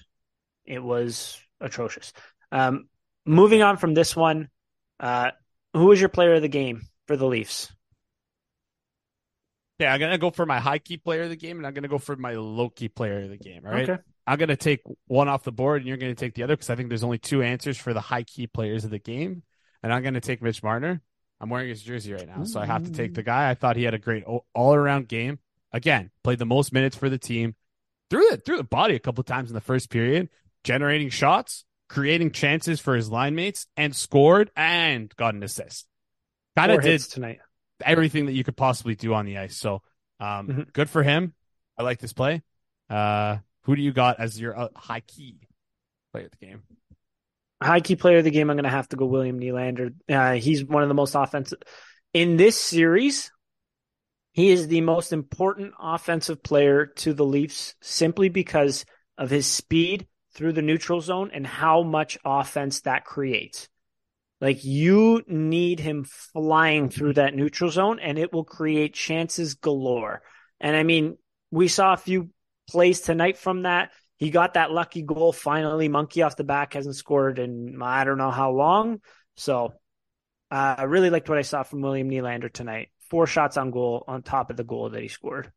[0.64, 2.12] it was atrocious.
[2.50, 2.88] Um,
[3.24, 4.48] moving on from this one,
[4.98, 5.30] uh,
[5.74, 7.72] who was your player of the game for the Leafs?
[9.78, 11.88] Yeah, I'm gonna go for my high key player of the game, and I'm gonna
[11.88, 13.62] go for my low key player of the game.
[13.66, 14.02] All right, Okay.
[14.26, 16.76] I'm gonna take one off the board, and you're gonna take the other because I
[16.76, 19.42] think there's only two answers for the high key players of the game,
[19.82, 21.02] and I'm gonna take Mitch Marner.
[21.40, 23.50] I'm wearing his jersey right now, so I have to take the guy.
[23.50, 25.38] I thought he had a great all around game.
[25.72, 27.54] Again, played the most minutes for the team,
[28.08, 30.30] threw the threw the body a couple times in the first period,
[30.64, 35.86] generating shots, creating chances for his line mates, and scored and got an assist.
[36.56, 37.38] Kind of did tonight.
[37.84, 39.56] Everything that you could possibly do on the ice.
[39.56, 39.82] So,
[40.20, 40.72] um, Mhm.
[40.72, 41.34] good for him.
[41.78, 42.42] I like this play.
[42.88, 45.38] Uh, who do you got as your uh, high key
[46.12, 46.62] player of the game?
[47.62, 49.94] high key player of the game, I'm going to have to go William Nylander.
[50.08, 51.58] Uh, he's one of the most offensive
[52.12, 53.30] in this series.
[54.32, 58.84] He is the most important offensive player to the Leafs simply because
[59.16, 63.68] of his speed through the neutral zone and how much offense that creates.
[64.40, 70.22] Like you need him flying through that neutral zone and it will create chances galore.
[70.60, 71.16] And I mean,
[71.50, 72.30] we saw a few
[72.68, 73.92] plays tonight from that.
[74.18, 75.88] He got that lucky goal finally.
[75.88, 79.00] Monkey off the back hasn't scored in I don't know how long.
[79.36, 79.74] So
[80.50, 82.88] uh, I really liked what I saw from William Nylander tonight.
[83.10, 85.52] Four shots on goal on top of the goal that he scored.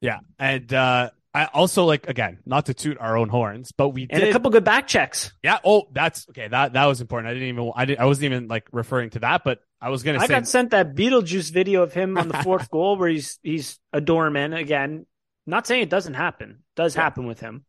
[0.00, 4.06] Yeah, and uh, I also like again not to toot our own horns, but we
[4.10, 4.28] And did.
[4.30, 5.32] a couple good back checks.
[5.42, 5.58] yeah.
[5.64, 6.48] Oh, that's okay.
[6.48, 7.30] That that was important.
[7.30, 7.72] I didn't even.
[7.76, 8.00] I didn't.
[8.00, 10.34] I wasn't even like referring to that, but I was gonna I say.
[10.34, 14.00] got sent that Beetlejuice video of him on the fourth goal where he's he's a
[14.00, 15.06] doorman again.
[15.46, 16.50] Not saying it doesn't happen.
[16.50, 17.02] It does Yeah.
[17.02, 17.64] happen with him.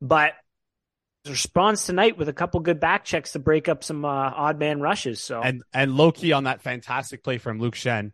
[0.00, 0.32] But
[1.24, 4.58] his response tonight with a couple good back checks to break up some uh, odd
[4.58, 5.20] man rushes.
[5.20, 8.12] So and and low key on that fantastic play from Luke Schenn.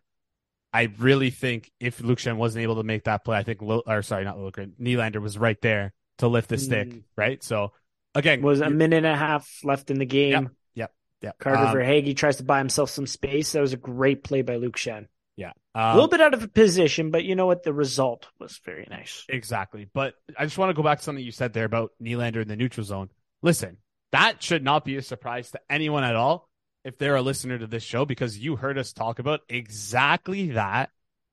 [0.72, 3.82] I really think if Luke Schenn wasn't able to make that play, I think Lo-
[3.86, 7.02] or sorry, not Luke Nylander was right there to lift the stick, Mm.
[7.16, 7.42] right?
[7.42, 7.72] So
[8.14, 10.50] again, was a minute and a half left in the game.
[10.74, 11.38] Yep, yep.
[11.38, 13.52] Carter Um, Verhaeghe tries to buy himself some space.
[13.52, 15.06] That was a great play by Luke Schenn.
[15.36, 15.52] Yeah.
[15.74, 17.62] a Um, little bit out of position, but you know what?
[17.62, 19.24] The result was very nice.
[19.28, 19.88] Exactly.
[19.94, 22.48] But I just want to go back to something you said there about Nylander in
[22.48, 23.10] the neutral zone.
[23.42, 23.76] Listen,
[24.10, 26.47] that should not be a surprise to anyone at all
[26.84, 30.90] if they're a listener to this show because you heard us talk about exactly that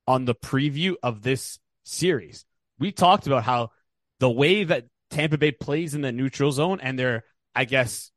[0.08, 2.46] on the preview of this series.
[2.80, 3.72] We talked about how
[4.20, 8.12] the way that Tampa Bay plays in the neutral zone and their, I guess,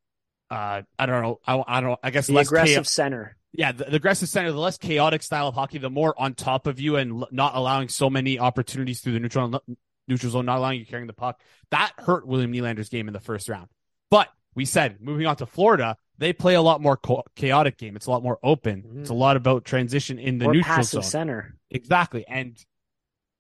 [0.51, 3.37] uh, I don't know, I, I don't, I guess The less aggressive chaos- center.
[3.53, 6.67] yeah, the, the aggressive center, the less chaotic style of hockey, the more on top
[6.67, 9.63] of you and l- not allowing so many opportunities through the neutral
[10.09, 11.39] neutral zone, not allowing you carrying the puck.
[11.71, 13.69] That hurt William Nylander's game in the first round.
[14.11, 16.99] But we said moving on to Florida, they play a lot more
[17.37, 17.97] chaotic game.
[17.97, 18.83] It's a lot more open.
[18.83, 19.01] Mhm.
[19.01, 21.03] It's a lot about transition in the neutral zone.
[21.03, 21.55] center.
[21.71, 22.27] Exactly.
[22.27, 22.57] And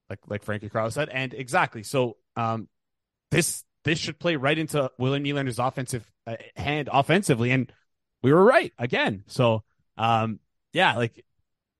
[0.08, 1.82] like like Frank Corrado said, and exactly.
[1.82, 2.68] So um
[3.30, 7.72] this this should play right into William Nylander's offensive uh, hand offensively, and
[8.22, 9.24] we were right again.
[9.26, 9.64] So
[9.96, 10.40] um
[10.72, 11.24] yeah, like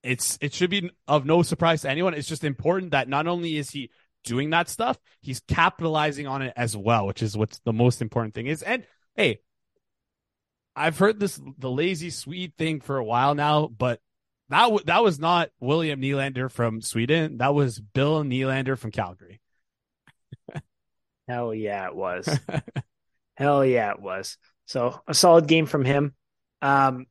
[0.02, 2.14] it's it should be of no surprise to anyone.
[2.14, 3.90] It's just important that not only is he
[4.24, 8.34] doing that stuff, he's capitalizing on it as well, which is what's the most important
[8.34, 8.62] thing is.
[8.62, 8.84] And
[9.18, 9.40] hey,
[10.74, 14.00] I've heard this the lazy Swede thing for a while now, but
[14.48, 17.38] that w- that was not William Nylander from Sweden.
[17.38, 19.40] That was Bill Nylander from Calgary.
[21.28, 22.26] Hell yeah, it was.
[23.37, 24.38] Hell yeah, it was.
[24.66, 26.14] So a solid game from him.
[26.62, 27.07] Um,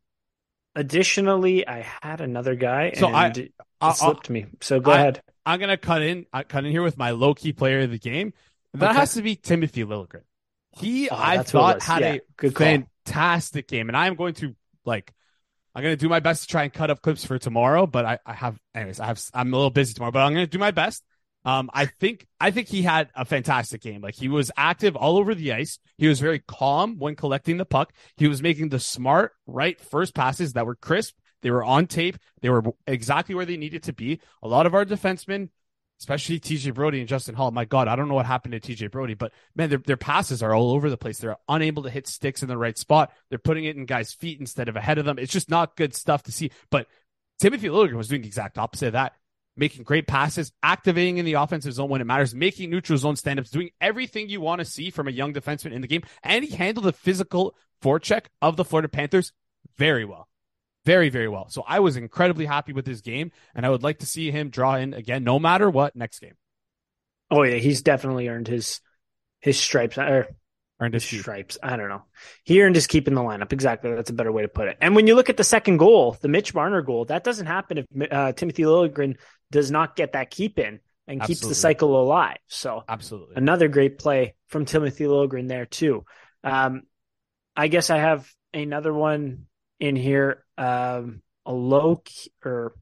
[0.75, 4.45] additionally, I had another guy, So I- and it I'll- slipped me.
[4.61, 5.21] So go I- ahead.
[5.45, 7.99] I'm gonna cut in I cut in here with my low key player of the
[7.99, 8.33] game.
[8.73, 8.99] That Okay.
[8.99, 10.23] has to be Timothy Liljegren.
[10.71, 12.55] He Oh, I that's who it thought had Yeah, a good
[13.05, 15.13] fantastic game, and I'm going to like
[15.75, 17.87] I'm gonna do my best to try and cut up clips for tomorrow.
[17.87, 20.47] But I, I have anyways I have I'm a little busy tomorrow, but I'm gonna
[20.47, 21.03] do my best.
[21.45, 24.01] Um, I think I think he had a fantastic game.
[24.01, 25.79] Like he was active all over the ice.
[25.97, 27.93] He was very calm when collecting the puck.
[28.17, 31.15] He was making the smart right first passes that were crisp.
[31.43, 32.17] They were on tape.
[32.41, 34.19] They were exactly where they needed to be.
[34.43, 35.49] A lot of our defensemen,
[35.99, 37.51] especially TJ Brodie and Justin Holl.
[37.51, 40.43] My God, I don't know what happened to TJ Brodie, but man, their, their passes
[40.43, 41.19] are all over the place.
[41.19, 43.11] They're unable to hit sticks in the right spot.
[43.29, 45.17] They're putting it in guys' feet instead of ahead of them.
[45.17, 46.51] It's just not good stuff to see.
[46.69, 46.87] But
[47.39, 49.13] Timothy Liljegren was doing the exact opposite of that,
[49.55, 53.49] making great passes, activating in the offensive zone when it matters, making neutral zone stand-ups,
[53.49, 56.03] doing everything you want to see from a young defenseman in the game.
[56.23, 59.33] And he handled the physical forecheck of the Florida Panthers
[59.77, 60.27] very well.
[60.87, 61.49] Very, very well.
[61.49, 64.49] So I was incredibly happy with his game, and I would like to see him
[64.49, 66.35] draw in again, no matter what, next game.
[67.29, 68.79] Oh yeah, he's definitely earned his
[69.41, 70.29] his stripes or
[70.79, 71.57] Earned his his stripes.
[71.61, 72.03] I don't know.
[72.45, 73.51] He earned his keep in the lineup.
[73.51, 73.93] Exactly.
[73.93, 74.77] That's a better way to put it.
[74.79, 77.79] And when you look at the second goal, the Mitch Marner goal, that doesn't happen
[77.79, 79.17] if uh, Timothy Liljegren
[79.51, 82.37] does not get that keep in and keeps the cycle alive.
[82.47, 83.35] So Absolutely.
[83.35, 86.05] another great play from Timothy Liljegren there too.
[86.45, 86.83] Um,
[87.57, 89.47] I guess I have another one
[89.79, 90.43] in here.
[90.57, 92.73] Um, a low key, or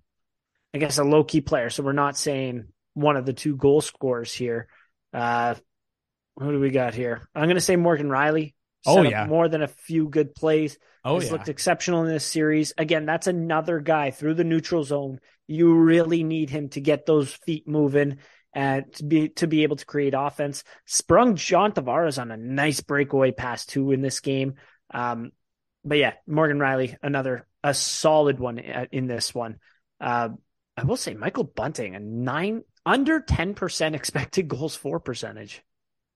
[0.73, 1.69] I guess a low key player.
[1.69, 4.67] So we're not saying one of the two goal scorers here.
[5.13, 5.55] Uh,
[6.37, 7.27] who do we got here?
[7.33, 8.53] I'm going to say Morgan Rielly.
[8.87, 9.25] Oh, yeah.
[9.25, 10.77] more than a few good plays.
[11.03, 11.31] oh Has yeah.
[11.31, 12.73] looked exceptional in this series.
[12.77, 15.19] Again, that's another guy through the neutral zone.
[15.47, 18.17] You really need him to get those feet moving
[18.53, 20.63] and to be to be able to create offense.
[20.85, 24.55] Sprung John Tavares on a nice breakaway pass too in this game.
[24.93, 25.31] Um,
[25.85, 29.57] but yeah, Morgan Rielly, another a solid one uh, in this one.
[30.01, 30.29] Uh,
[30.75, 35.61] I will say Michael Bunting, a nine under ten percent expected goals for percentage.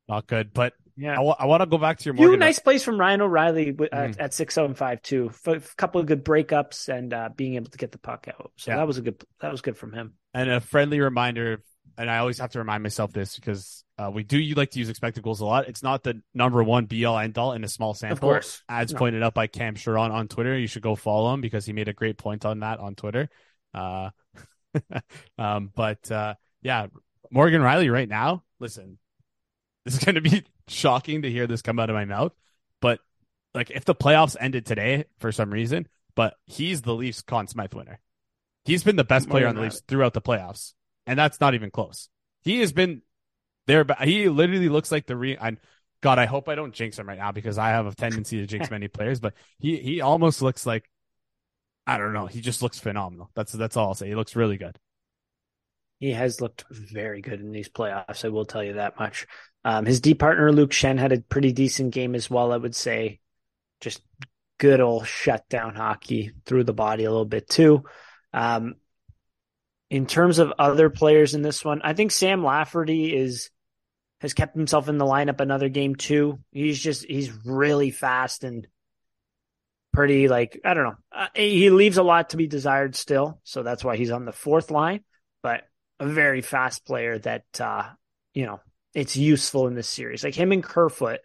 [0.07, 2.99] Not good, but Yeah, I want to go back to your few nice plays from
[2.99, 4.15] Ryan O'Reilly at, Mhm.
[4.19, 5.31] at six seven five too.
[5.45, 8.51] A couple of good breakups and uh, being able to get the puck out.
[8.57, 8.77] So Yeah.
[8.77, 9.23] that was a good.
[9.39, 10.15] That was good from him.
[10.33, 11.63] and a friendly reminder,
[11.97, 14.79] and I always have to remind myself this because uh, we do you like to
[14.79, 15.67] use expected goals a lot.
[15.67, 18.15] It's not the number one be all end all in a small sample.
[18.15, 18.63] Of course.
[18.69, 18.99] as No.
[18.99, 20.57] pointed out by Cam Charron on Twitter.
[20.57, 23.29] You should go follow him because he made a great point on that on Twitter.
[23.73, 24.09] Uh,
[25.37, 26.87] um, but uh, yeah,
[27.31, 28.43] Morgan Rielly right now.
[28.59, 28.97] Listen,
[29.85, 32.33] this is going to be shocking to hear this come out of my mouth,
[32.81, 32.99] but
[33.53, 37.73] like if the playoffs ended today for some reason, but he's the Leafs Conn Smythe
[37.73, 37.99] winner.
[38.65, 40.73] He's been the best player on the Leafs throughout the playoffs,
[41.09, 42.07] and that's not even close.
[42.43, 43.01] He has been
[43.65, 45.37] there, but he literally looks like the re.
[45.39, 45.57] I,
[46.01, 48.45] God, I hope I don't jinx him right now because I have a tendency to
[48.45, 49.19] jinx many players.
[49.19, 50.87] But he he almost looks like
[51.87, 52.27] I don't know.
[52.27, 53.31] He just looks phenomenal.
[53.33, 54.07] That's that's all I'll say.
[54.07, 54.77] He looks really good.
[55.99, 58.23] He has looked very good in these playoffs.
[58.23, 59.25] I will tell you that much.
[59.65, 62.53] Um, his D partner Luke Schenn had a pretty decent game as well.
[62.53, 63.19] I would say,
[63.81, 64.03] just
[64.59, 67.83] good old shutdown hockey through the body a little bit too.
[68.31, 68.75] Um,
[69.89, 73.49] in terms of other players in this one, I think Sam Lafferty is
[74.21, 76.39] has kept himself in the lineup another game too.
[76.51, 78.67] He's just he's really fast and
[79.93, 80.97] pretty like I don't know.
[81.11, 84.31] Uh, he leaves a lot to be desired still, so that's why he's on the
[84.31, 85.03] fourth line.
[85.41, 85.63] But
[85.99, 87.83] a very fast player that uh,
[88.33, 88.59] you know
[88.93, 90.23] it's useful in this series.
[90.23, 91.19] Like him and Kerfoot,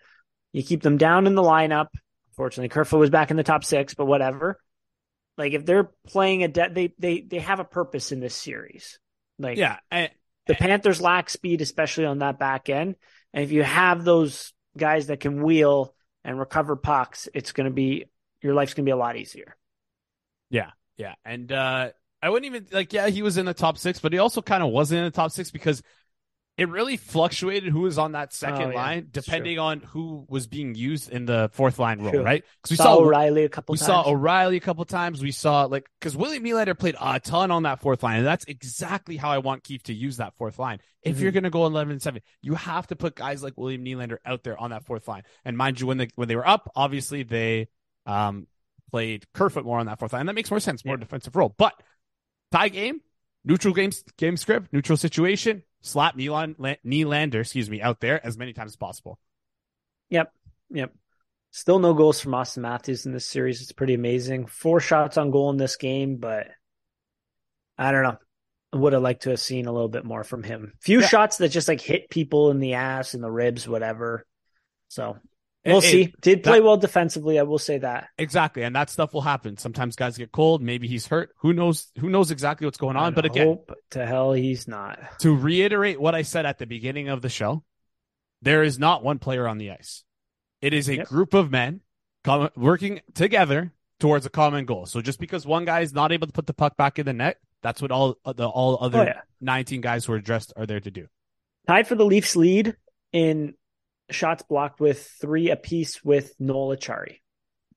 [0.52, 1.88] you keep them down in the lineup.
[2.36, 4.58] Fortunately, Kerfoot was back in the top six, but whatever.
[5.36, 8.98] Like if they're playing a de- they they they have a purpose in this series.
[9.38, 10.10] Like yeah, I,
[10.46, 12.96] the Panthers lack speed, especially on that back end.
[13.32, 15.94] And if you have those guys that can wheel
[16.24, 18.06] and recover pucks, it's going to be
[18.42, 19.56] your life's going to be a lot easier.
[20.50, 21.90] Yeah, yeah, and uh,
[22.22, 22.92] I wouldn't even like.
[22.92, 25.10] Yeah, he was in the top six, but he also kind of wasn't in the
[25.10, 25.82] top six because
[26.56, 28.76] it really fluctuated who was on that second Oh, yeah.
[28.76, 32.22] line depending on who was being used in the fourth line role, True.
[32.22, 32.44] right?
[32.62, 33.86] Because we Saw saw O'Reilly a couple we times.
[33.86, 35.20] saw O'Reilly a couple times.
[35.20, 38.44] We saw like because William Nylander played a ton on that fourth line, and that's
[38.46, 40.78] exactly how I want Keefe to use that fourth line.
[41.02, 41.20] If Mhm.
[41.22, 44.18] you're going to go eleven and seven, you have to put guys like William Nylander
[44.24, 45.24] out there on that fourth line.
[45.44, 47.66] And mind you, when they when they were up, obviously they
[48.06, 48.46] um
[48.92, 50.20] played Kerfoot more on that fourth line.
[50.20, 51.00] And that makes more sense, more Yeah.
[51.00, 51.52] defensive role.
[51.58, 51.74] But
[52.52, 53.00] tie game,
[53.44, 58.52] neutral game game script, neutral situation, slap Nylander, Nylander, excuse me, out there as many
[58.52, 59.18] times as possible.
[60.10, 60.32] Yep.
[60.70, 60.92] Yep.
[61.52, 63.62] Still no goals from Austin Matthews in this series.
[63.62, 64.46] It's pretty amazing.
[64.46, 66.48] Four shots on goal in this game, but
[67.78, 68.16] I don't know.
[68.72, 70.72] I would have liked to have seen a little bit more from him.
[70.80, 71.06] Few Yeah.
[71.06, 74.26] shots that just like hit people in the ass and the ribs, whatever.
[74.88, 75.16] So
[75.64, 76.14] we'll It- it- see.
[76.20, 78.08] Did play that- well defensively, I will say that.
[78.18, 79.56] Exactly, and that stuff will happen.
[79.56, 80.62] Sometimes guys get cold.
[80.62, 81.30] Maybe he's hurt.
[81.38, 81.90] Who knows?
[81.98, 83.06] Who knows exactly what's going on?
[83.08, 83.58] And But again,
[83.90, 84.98] to hell he's not.
[85.20, 87.64] to reiterate what I said at the beginning of the show,
[88.42, 90.04] there is not one player on the ice.
[90.60, 91.06] It is a Yep.
[91.08, 91.80] group of men
[92.24, 94.86] com- working together towards a common goal.
[94.86, 97.12] So just because one guy is not able to put the puck back in the
[97.12, 99.20] net, that's what all uh, the all other Oh yeah.
[99.40, 101.06] 19 guys who are dressed are there to do.
[101.66, 102.76] Tied for the Leafs lead
[103.12, 103.54] in
[104.10, 107.20] shots blocked with three apiece with Noel Acciari.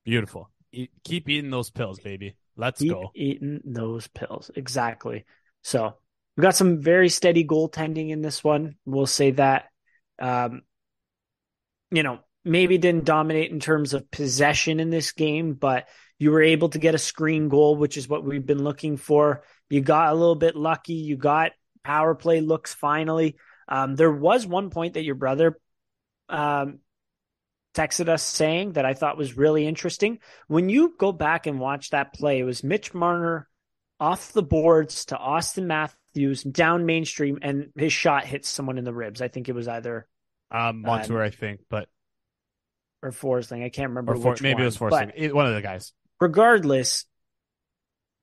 [0.04, 0.50] Beautiful.
[0.72, 2.36] Eat, keep eating those pills, baby.
[2.56, 3.10] Let's Keep go.
[3.14, 4.50] eating those pills.
[4.54, 5.24] Exactly.
[5.62, 5.94] So
[6.36, 8.74] we got some very steady goaltending in this one.
[8.84, 9.66] We'll say that.
[10.18, 10.62] Um,
[11.90, 15.86] you know, maybe didn't dominate in terms of possession in this game, but
[16.18, 19.44] you were able to get a screen goal, which is what we've been looking for.
[19.70, 20.94] You got a little bit lucky.
[20.94, 21.52] You got
[21.84, 23.36] power play looks finally.
[23.68, 25.58] Um, there was one point that your brother
[26.28, 26.78] um,
[27.74, 30.18] texted us saying that I thought was really interesting.
[30.46, 33.48] When you go back and watch that play, it was Mitch Marner
[34.00, 38.94] off the boards to Austin Matthews down mainstream, and his shot hits someone in the
[38.94, 39.20] ribs.
[39.22, 40.06] I think it was either
[40.50, 41.88] Um, Montour, I think, but
[43.02, 43.64] or Forsling.
[43.64, 44.62] I can't remember or for, which maybe one.
[44.62, 45.10] it was Forsyth.
[45.14, 45.92] It- One of the guys.
[46.20, 47.04] regardless,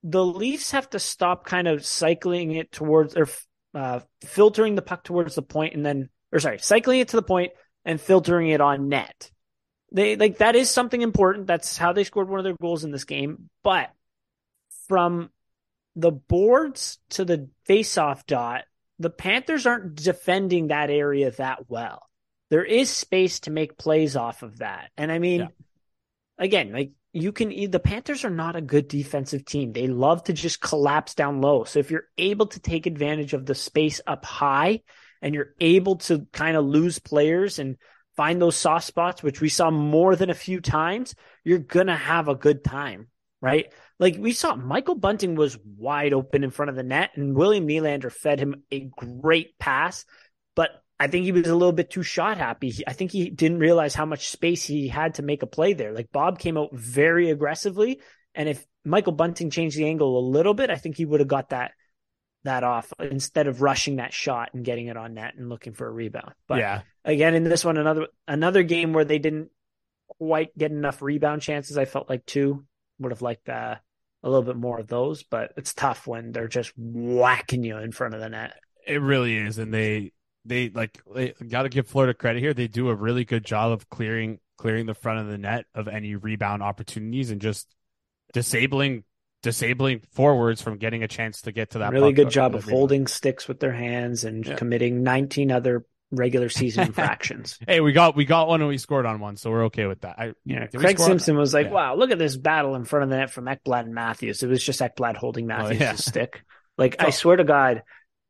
[0.03, 3.27] the Leafs have to stop kind of cycling it towards or
[3.73, 7.23] uh, filtering the puck towards the point and then, or sorry, cycling it to the
[7.23, 7.51] point
[7.85, 9.31] and filtering it on net.
[9.91, 11.47] They like that is something important.
[11.47, 13.49] That's how they scored one of their goals in this game.
[13.63, 13.91] But
[14.87, 15.29] from
[15.95, 18.63] the boards to the face-off dot,
[18.99, 22.09] the Panthers aren't defending that area that well.
[22.49, 24.91] There is space to make plays off of that.
[24.97, 25.47] And I mean, Yeah.
[26.37, 29.71] again, like you can the Panthers are not a good defensive team.
[29.71, 31.63] They love to just collapse down low.
[31.63, 34.81] So if you're able to take advantage of the space up high
[35.21, 37.77] and you're able to kind of lose players and
[38.15, 41.95] find those soft spots, which we saw more than a few times, you're going to
[41.95, 43.07] have a good time,
[43.41, 43.71] right?
[43.99, 47.67] Like we saw Michael Bunting was wide open in front of the net and William
[47.67, 50.05] Nylander fed him a great pass,
[50.55, 52.73] but I think he was a little bit too shot happy.
[52.87, 55.93] I think he didn't realize how much space he had to make a play there.
[55.93, 57.99] Like Bob came out very aggressively,
[58.33, 61.27] and if Michael Bunting changed the angle a little bit, I think he would have
[61.27, 61.71] got that
[62.45, 65.87] that off instead of rushing that shot and getting it on net and looking for
[65.87, 66.33] a rebound.
[66.47, 66.81] But yeah.
[67.03, 69.49] again, in this one, another another game where they didn't
[70.07, 71.77] quite get enough rebound chances.
[71.77, 72.65] I felt like two
[72.99, 73.75] would have liked uh,
[74.23, 77.91] a little bit more of those, but it's tough when they're just whacking you in
[77.91, 78.53] front of the net.
[78.87, 80.11] It really is, and they
[80.45, 82.53] they like they got to give Florida credit here.
[82.53, 85.87] They do a really good job of clearing clearing the front of the net of
[85.87, 87.67] any rebound opportunities and just
[88.33, 89.03] disabling
[89.45, 91.91] disabling forwards from getting a chance to get to that.
[91.93, 94.55] really good uh, job of holding sticks with their hands and Yeah.
[94.55, 97.57] committing 19 other regular season infractions.
[97.67, 100.01] Hey, we got we got one and we scored on one, so we're okay with
[100.01, 100.15] that.
[100.19, 101.73] I, Yeah, Craig Simpson was like, Yeah.
[101.73, 104.47] "Wow, look at this battle in front of the net from Ekblad and Matthews." It
[104.47, 105.95] was just Ekblad holding Matthews' Oh, yeah.
[105.95, 106.43] stick.
[106.77, 107.83] Like I swear to God,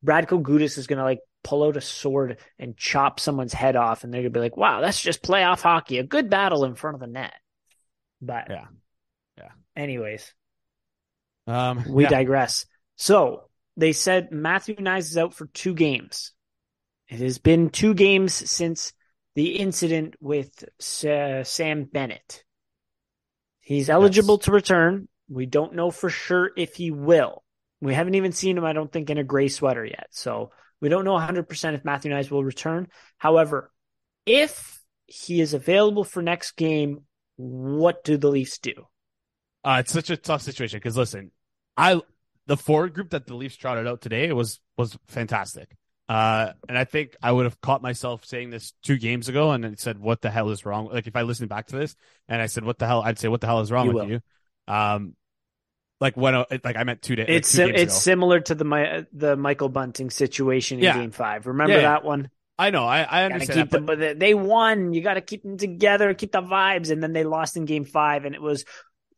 [0.05, 4.13] Radko Gudis is gonna like pull out a sword and chop someone's head off, and
[4.13, 5.97] they're gonna be like, "Wow, that's just playoff hockey.
[5.99, 7.33] A good battle in front of the net."
[8.21, 8.65] But Yeah.
[9.37, 9.49] Yeah.
[9.75, 10.33] Anyways,
[11.47, 12.09] Um, we yeah.
[12.09, 12.65] digress.
[12.95, 13.43] So
[13.77, 16.31] they said Matthew Knies is out for two games.
[17.07, 18.93] It has been two games since
[19.35, 20.63] the incident with
[21.05, 22.43] uh, Sam Bennett.
[23.59, 24.45] He's eligible yes.
[24.45, 25.07] to return.
[25.29, 27.43] We don't know for sure if he will.
[27.81, 30.07] We haven't even seen him, I don't think, in a gray sweater yet.
[30.11, 32.87] So we don't know 100% if Matthew Knies will return.
[33.17, 33.71] However,
[34.25, 37.01] if he is available for next game,
[37.35, 38.73] what do the Leafs do?
[39.63, 41.31] Uh, it's such a tough situation because listen,
[41.77, 42.01] I
[42.47, 45.75] the forward group that the Leafs trotted out today was was fantastic.
[46.07, 49.63] Uh, and I think I would have caught myself saying this two games ago and
[49.63, 51.95] then said, "What the hell is wrong?" Like if I listened back to this
[52.27, 54.03] and I said, "What the hell?" I'd say, "What the hell is wrong you with
[54.03, 54.11] will.
[54.11, 54.21] you?"
[54.67, 55.15] Um,
[55.99, 57.25] like when like I meant two days.
[57.27, 60.97] It's like two it's similar to the the Michael Bunting situation in yeah.
[60.99, 61.47] Game Five.
[61.47, 62.29] Remember yeah, that one?
[62.57, 62.85] I know.
[62.85, 63.69] I, I understand.
[63.71, 64.19] That, but...
[64.19, 64.93] they won.
[64.93, 67.85] You got to keep them together, keep the vibes, and then they lost in Game
[67.85, 68.65] Five, and it was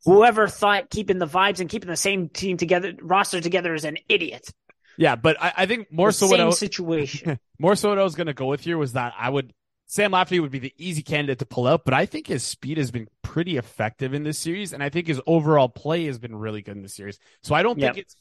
[0.04, 3.98] whoever thought keeping the vibes and keeping the same team together, roster together, is an
[4.08, 4.52] idiot.
[4.96, 7.38] Yeah, but I, I think more the so what I, situation.
[7.58, 9.52] more so what I was going to go with here was that I would
[9.86, 12.76] Sam Lafferty would be the easy candidate to pull out, but I think his speed
[12.76, 16.36] has been pretty effective in this series, and I think his overall play has been
[16.36, 17.18] really good in this series.
[17.42, 17.94] So I don't yep.
[17.94, 18.16] think it's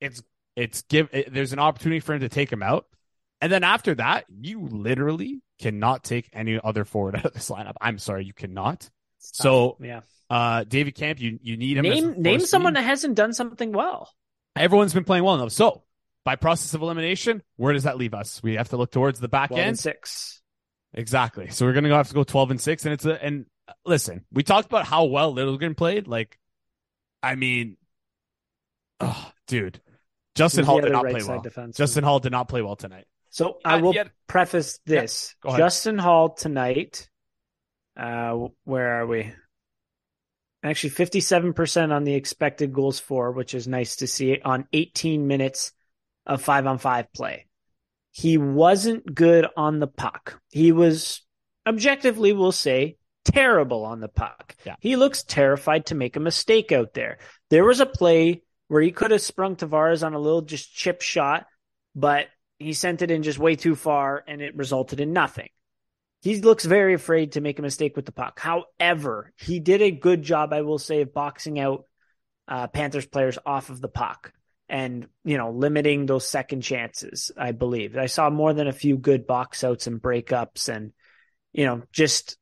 [0.00, 0.22] it's
[0.56, 2.86] it's give it, there's an opportunity for him to take him out,
[3.40, 7.74] and then after that, you literally cannot take any other forward out of this lineup.
[7.80, 8.90] I'm sorry, you cannot.
[9.18, 10.00] So yeah,
[10.32, 11.82] uh, David Kämpf, you you need him.
[11.82, 14.10] Name name someone that hasn't done something well.
[14.56, 15.52] Everyone's been playing well enough.
[15.52, 15.82] So
[16.24, 18.42] by process of elimination, where does that leave us?
[18.42, 19.78] We have to look towards the back end.
[19.78, 20.40] six.
[20.94, 21.50] Exactly.
[21.50, 23.44] So we're gonna have to go twelve and six, and it's a and
[23.84, 26.08] listen, we talked about how well Littleton played.
[26.08, 26.38] Like,
[27.22, 27.76] I mean,
[29.00, 29.82] oh, dude,
[30.34, 31.42] Justin Holl did not right play well.
[31.42, 31.76] Defenseman.
[31.76, 33.04] Justin Holl did not play well tonight.
[33.28, 37.10] So I will had, preface this: yeah, Justin Holl tonight.
[37.94, 39.30] Uh, where are we?
[40.62, 45.26] Actually, fifty-seven percent on the expected goals for, which is nice to see on eighteen
[45.26, 45.72] minutes
[46.24, 47.46] of five-on-five play.
[48.12, 50.40] He wasn't good on the puck.
[50.50, 51.22] He was
[51.66, 54.54] objectively, we'll say, terrible on the puck.
[54.64, 54.76] Yeah.
[54.78, 57.18] He looks terrified to make a mistake out there.
[57.50, 61.02] There was a play where he could have sprung Tavares on a little just chip
[61.02, 61.46] shot,
[61.94, 62.26] but
[62.58, 65.48] he sent it in just way too far and it resulted in nothing.
[66.22, 68.38] He looks very afraid to make a mistake with the puck.
[68.38, 71.84] However, he did a good job, I will say, of boxing out
[72.46, 74.32] uh, Panthers players off of the puck
[74.68, 77.96] and you know limiting those second chances i believe.
[77.96, 80.92] I saw more than a few good box outs and breakups and
[81.52, 82.38] you know just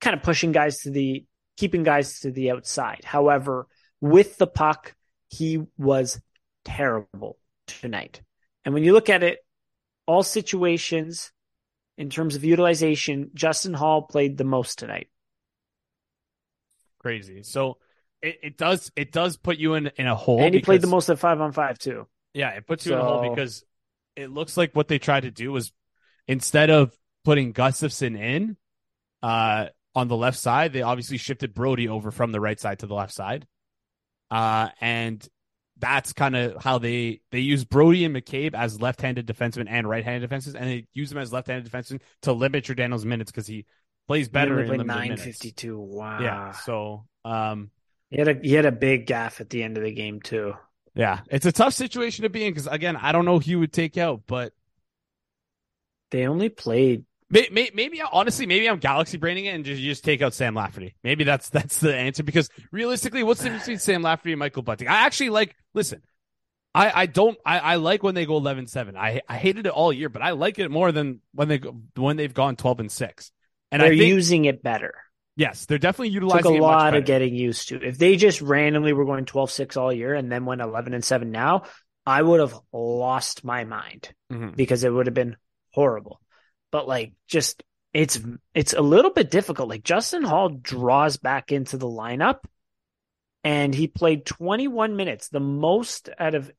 [0.00, 1.26] kind of pushing guys to the
[1.56, 3.04] keeping guys to the outside.
[3.04, 3.66] However
[4.00, 4.94] with the puck
[5.28, 6.20] he was
[6.64, 8.22] terrible tonight.
[8.64, 9.38] And when you look at it
[10.06, 11.30] all situations
[11.96, 15.08] in terms of utilization justin Holl played the most tonight
[16.98, 17.78] crazy so
[18.24, 20.40] it, it does it does put you in in a hole.
[20.40, 22.06] And he because, played the most at five on five too.
[22.32, 22.94] Yeah, it puts you so...
[22.94, 23.64] in a hole because
[24.16, 25.72] it looks like what they tried to do was
[26.26, 28.56] instead of putting Gustafsson in
[29.22, 32.86] uh, on the left side, they obviously shifted Brodie over from the right side to
[32.86, 33.46] the left side.
[34.30, 35.26] Uh, and
[35.78, 40.20] that's kind of how they they use Brodie and McCabe as left-handed defensemen and right-handed
[40.20, 43.66] defenses, and they use them as left-handed defensemen to limit Giordano's minutes because he
[44.06, 45.78] plays better in limited nine fifty two.
[45.78, 46.20] Wow.
[46.20, 46.52] Yeah.
[46.52, 47.70] So um,
[48.10, 50.54] he had a he had a big gaff at the end of the game too.
[50.94, 53.58] Yeah, it's a tough situation to be in because again, I don't know who you
[53.60, 54.52] would take out, but
[56.10, 57.04] they only played.
[57.30, 60.94] Maybe, maybe honestly, maybe I'm galaxy braining it and just just take out Sam Lafferty.
[61.02, 64.62] Maybe that's that's the answer because realistically, what's the difference between Sam Lafferty and Michael
[64.62, 64.88] Bunting?
[64.88, 65.56] I actually like.
[65.72, 66.02] Listen,
[66.74, 68.96] I I don't I, I like when they go 11-7.
[68.96, 71.74] I I hated it all year, but I like it more than when they go
[71.96, 73.32] when they've gone twelve and six.
[73.72, 74.94] And they're think, using it better.
[75.36, 77.82] Yes, they're definitely utilizing Took a lot of getting used to.
[77.82, 81.30] If they just randomly were going 12-6 all year and then went 11 and 7
[81.30, 81.64] now,
[82.06, 84.50] I would have lost my mind mm-hmm.
[84.50, 85.36] because it would have been
[85.72, 86.20] horrible.
[86.74, 88.18] But like just it's
[88.52, 89.68] it's a little bit difficult.
[89.68, 92.40] Like Justin Holl draws back into the lineup
[93.44, 96.50] and he played 21 minutes, the most out of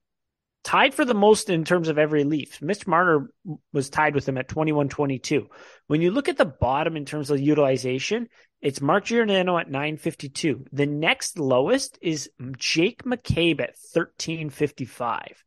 [0.63, 2.62] tied for the most in terms of every Leaf.
[2.62, 3.30] Mitch Marner
[3.73, 5.49] was tied with him at 21 22.
[5.88, 8.30] When you look at the bottom in terms of utilization,
[8.62, 10.67] it's Mark Giordano at 952.
[10.71, 15.43] The next lowest is Jake McCabe at 1355.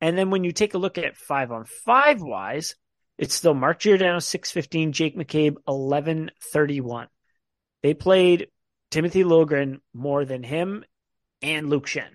[0.00, 2.76] And then when you take a look at five on five wise,
[3.18, 7.08] it's still Mark Giordano 615, Jake McCabe 1131.
[7.82, 8.48] They played
[8.90, 10.84] Timothy Liljegren more than him
[11.42, 12.10] and Luke Schenn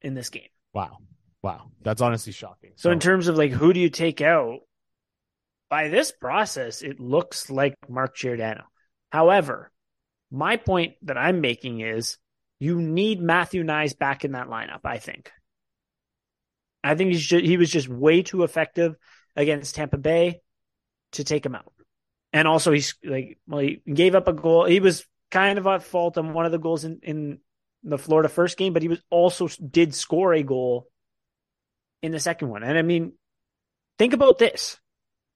[0.00, 0.48] in this game.
[0.72, 0.98] Wow.
[1.42, 1.70] Wow.
[1.82, 2.72] That's honestly shocking.
[2.76, 4.60] So, so in terms of like who do you take out?
[5.68, 8.64] By this process, it looks like Mark Giordano.
[9.10, 9.72] However,
[10.30, 12.18] my point that I'm making is
[12.58, 15.30] you need Matthew Knies back in that lineup, I think.
[16.84, 18.96] I think he's just, he was just way too effective
[19.36, 20.40] against Tampa Bay
[21.12, 21.72] to take him out.
[22.32, 24.64] And also he's like well he gave up a goal.
[24.64, 27.38] He was kind of at fault on one of the goals in, in
[27.82, 30.88] the Florida first game, but he was also did score a goal
[32.02, 32.62] in the second one.
[32.62, 33.12] And I mean,
[33.98, 34.78] think about this.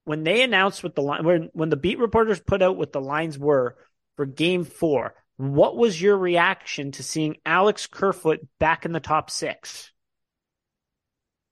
[0.05, 3.01] When they announced what the line when when the beat reporters put out what the
[3.01, 3.77] lines were
[4.17, 9.31] for game four, what was your reaction to seeing Alex Kerfoot back in the top
[9.31, 9.91] six?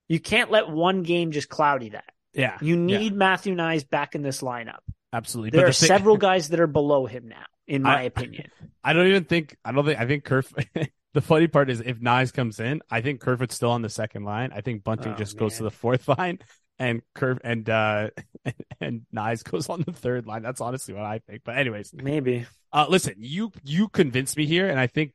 [0.07, 2.05] You can't let one game just cloudy that.
[2.35, 2.57] Yeah.
[2.61, 3.17] You need yeah.
[3.17, 4.79] Matthew Knies back in this lineup.
[5.13, 5.51] Absolutely.
[5.51, 8.03] There but are the thing- several guys that are below him now, in my I-
[8.03, 8.51] opinion.
[8.83, 10.67] I don't even think I don't think I think Kerfoot.
[11.13, 14.25] the funny part is if Knies comes in, I think Kerfoot's still on the second
[14.25, 14.51] line.
[14.53, 16.39] I think Bunting Oh, just goes to the fourth line,
[16.77, 18.09] and Kerf and uh
[18.81, 20.43] and Knies goes on the third line.
[20.43, 21.41] That's honestly what I think.
[21.45, 22.45] But anyways, Maybe.
[22.73, 25.13] uh, listen, you you convinced me here, and I think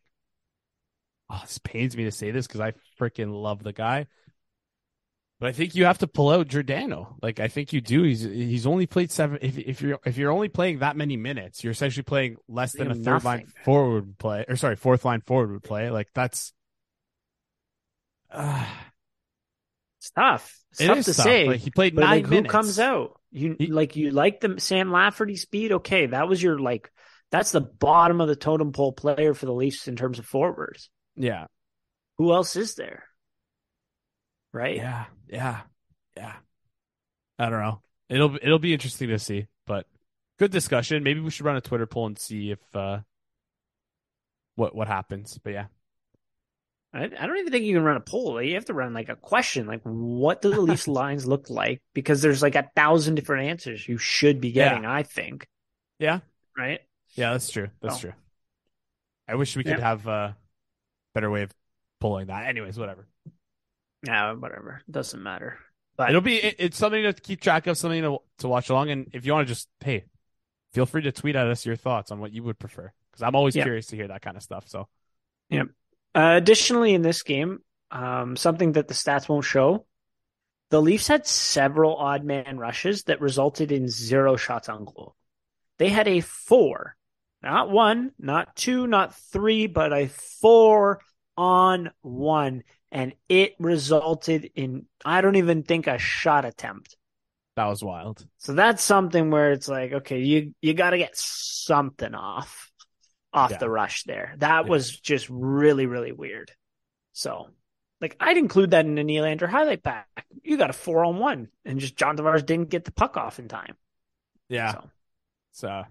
[1.31, 4.07] oh, this pains me to say this because I freaking love the guy.
[5.41, 7.17] But I think you have to pull out Giordano.
[7.23, 8.03] Like I think you do.
[8.03, 9.39] He's he's only played seven.
[9.41, 12.91] If if you're if you're only playing that many minutes, you're essentially playing less than
[12.91, 15.91] a third line forward play, or sorry, fourth line forward would play.
[15.91, 16.53] Like that's.
[18.31, 18.65] Uh,
[20.01, 20.59] It's tough.
[20.73, 21.25] It's it tough to tough.
[21.25, 21.47] say.
[21.47, 23.21] Like he played but nine like, who comes out?
[23.33, 25.73] You He- like you like the Sam Lafferty speed?
[25.73, 26.91] Okay, that was your like
[27.31, 30.89] that's the bottom of the totem pole player for the Leafs in terms of forwards.
[31.17, 31.47] Yeah,
[32.17, 33.05] Who else is there?
[34.53, 34.77] Right?
[34.77, 35.61] yeah, yeah,
[36.17, 36.35] yeah.
[37.39, 37.81] I don't know.
[38.09, 39.87] It'll it'll be interesting to see, but
[40.39, 41.03] good discussion.
[41.05, 43.01] Maybe we should run a Twitter poll and see if uh
[44.57, 45.39] what what happens.
[45.43, 45.67] But yeah,
[46.93, 48.43] I, I don't even think you can run a poll.
[48.43, 51.81] You have to run like a question, like what do the Leafs lines look like?
[51.95, 54.85] Because there's like a thousand different answers you should be getting.
[54.85, 55.47] I think.
[55.99, 56.21] Yeah.
[56.59, 56.81] Right.
[57.15, 57.69] yeah, that's true.
[57.81, 58.01] That's Oh.
[58.01, 58.13] true.
[59.29, 59.85] I wish we could Yeah.
[59.89, 60.37] have a
[61.15, 61.53] better way of
[62.01, 62.47] pulling that.
[62.49, 63.07] Anyways, whatever.
[64.07, 64.33] Yeah.
[64.33, 64.83] Whatever.
[64.91, 65.59] Doesn't matter.
[65.97, 68.91] But It'll be it, it's something to keep track of, something to to watch along.
[68.91, 70.05] And if you want to just hey,
[70.73, 73.35] feel free to tweet at us your thoughts on what you would prefer, because I'm
[73.35, 73.65] always Yeah.
[73.65, 74.69] curious to hear that kind of stuff.
[74.69, 74.89] So
[75.53, 79.87] Uh, additionally, in this game, um, something that the stats won't show,
[80.71, 85.15] the Leafs had several odd man rushes that resulted in zero shots on goal.
[85.79, 86.97] They had a four,
[87.43, 91.01] not one, not two, not three, but a four
[91.41, 92.63] on one.
[92.93, 96.97] And it resulted in, I don't even think a shot attempt.
[97.57, 98.25] that was wild.
[98.39, 102.71] So that's something where it's like, okay, you you got to get something off
[103.33, 103.59] off Yeah.
[103.59, 104.35] the rush there.
[104.39, 104.71] That Yeah.
[104.71, 106.51] was just really really weird.
[107.13, 107.49] So,
[108.01, 110.09] like I'd include that in a Nylander highlight pack.
[110.43, 113.39] You got a four on one, and just John Tavares didn't get the puck off
[113.39, 113.77] in time.
[114.49, 114.91] Yeah, So,
[115.53, 115.89] it's a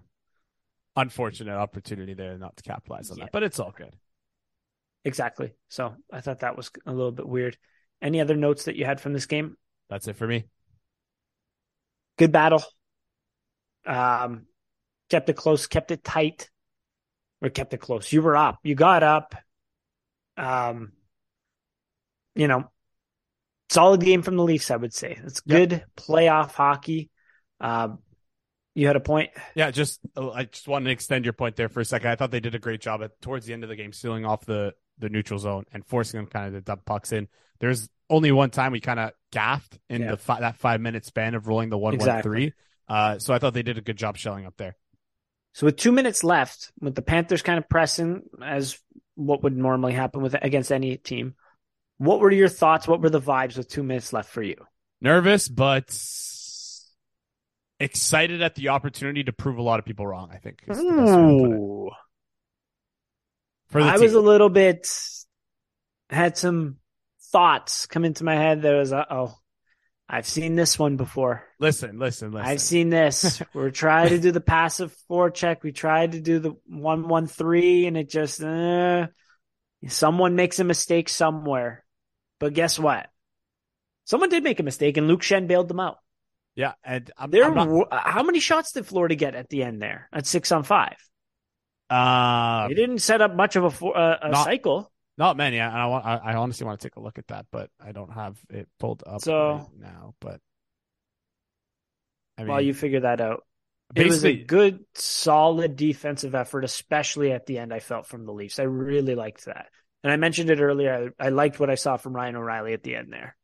[0.96, 3.24] unfortunate opportunity there not to capitalize on Yeah.
[3.24, 3.94] that, but it's all good.
[5.04, 5.52] Exactly.
[5.68, 7.56] So I thought that was a little bit weird.
[8.02, 9.56] Any other notes that you had from this game?
[9.88, 10.44] That's it for me.
[12.18, 12.62] Good battle.
[13.86, 14.46] Um,
[15.08, 16.50] kept it close, kept it tight,
[17.42, 18.12] or kept it close.
[18.12, 18.58] You were up.
[18.62, 19.34] You got up.
[20.36, 20.92] Um,
[22.34, 22.70] you know,
[23.68, 24.70] solid game from the Leafs.
[24.70, 25.68] I would say it's Yep.
[25.68, 27.10] good playoff hockey.
[27.60, 27.98] Um,
[28.74, 29.30] you had a point.
[29.54, 32.10] Yeah, just uh, I just wanted to extend your point there for a second.
[32.10, 34.24] I thought they did a great job at towards the end of the game, sealing
[34.24, 37.28] off the the neutral zone and forcing them kind of to dump pucks in.
[37.58, 40.10] There's only one time we kind of gaffed in Yeah.
[40.12, 42.52] the fi- that five minute span of rolling the one one three.
[42.88, 44.76] Uh, so I thought they did a good job shelling up there.
[45.52, 48.78] So with two minutes left, with the Panthers kind of pressing as
[49.16, 51.34] what would normally happen with against any team,
[51.98, 52.88] what were your thoughts?
[52.88, 54.56] What were the vibes with two minutes left for you?
[55.00, 55.90] Nervous, but
[57.78, 60.30] excited at the opportunity to prove a lot of people wrong.
[60.32, 61.56] I think is the best way to put it.
[61.56, 61.90] Ooh.
[63.70, 64.02] For I team.
[64.02, 64.88] was a little bit
[66.08, 66.76] had some
[67.30, 68.62] thoughts come into my head.
[68.62, 69.34] that was, uh oh,
[70.08, 71.44] I've seen this one before.
[71.60, 72.48] listen, listen, listen.
[72.48, 73.40] I've seen this.
[73.54, 75.62] We're trying to do the passive forecheck.
[75.62, 79.06] We tried to do the one one three, and it just uh,
[79.86, 81.84] someone makes a mistake somewhere.
[82.40, 83.08] But guess what?
[84.04, 85.98] Someone did make a mistake, and Luke Schenn bailed them out.
[86.56, 87.86] yeah, and I'm, There, I'm not.
[87.92, 90.96] how many shots did Florida get at the end there at six on five?
[91.90, 94.92] Uh, They didn't set up much of a, uh, a Not- cycle.
[95.18, 95.58] Not many.
[95.58, 96.06] And I want.
[96.06, 98.68] I, I honestly want to take a look at that, but I don't have it
[98.78, 100.14] pulled up So- right now.
[100.20, 100.40] But
[102.38, 103.44] I mean, while you figure that out.
[103.94, 107.74] It was a good, solid defensive effort, especially at the end.
[107.74, 108.60] I felt from the Leafs.
[108.60, 109.66] I really liked that,
[110.04, 111.12] and I mentioned it earlier.
[111.18, 113.36] I, I liked what I saw from Ryan O'Reilly at the end there.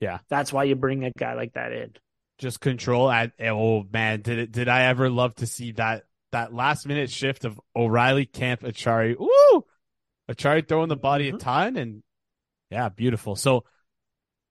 [0.00, 0.18] Yeah.
[0.28, 1.94] that's why you bring a guy like that in.
[2.36, 3.10] just control.
[3.10, 4.52] At oh man, did it?
[4.52, 9.16] Did I ever love to see that that last minute shift of O'Reilly, Kämpf, Acciari?
[9.18, 9.64] Woo!
[10.30, 11.34] Acciari throwing the body Mhm.
[11.36, 12.02] a ton, and
[12.70, 13.34] yeah, beautiful.
[13.36, 13.64] So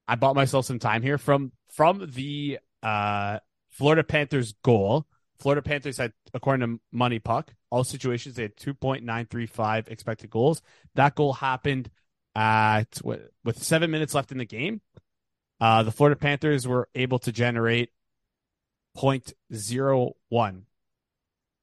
[0.08, 5.06] I bought myself some time here from from the uh Florida Panthers goal.
[5.40, 10.64] Florida Panthers had, according to MoneyPuck, all situations they had 2.935 expected goals.
[10.96, 11.92] That goal happened
[12.34, 14.82] at with seven minutes left in the game.
[15.60, 17.92] Uh, the Florida Panthers were able to generate
[18.96, 20.64] 0.01,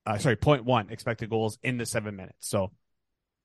[0.06, 2.48] uh, sorry, 0.1 expected goals in the seven minutes.
[2.48, 2.72] So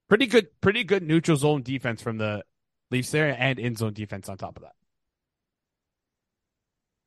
[0.07, 2.43] pretty good, pretty good neutral zone defense from the
[2.91, 4.74] Leafs there and in zone defense on top of that.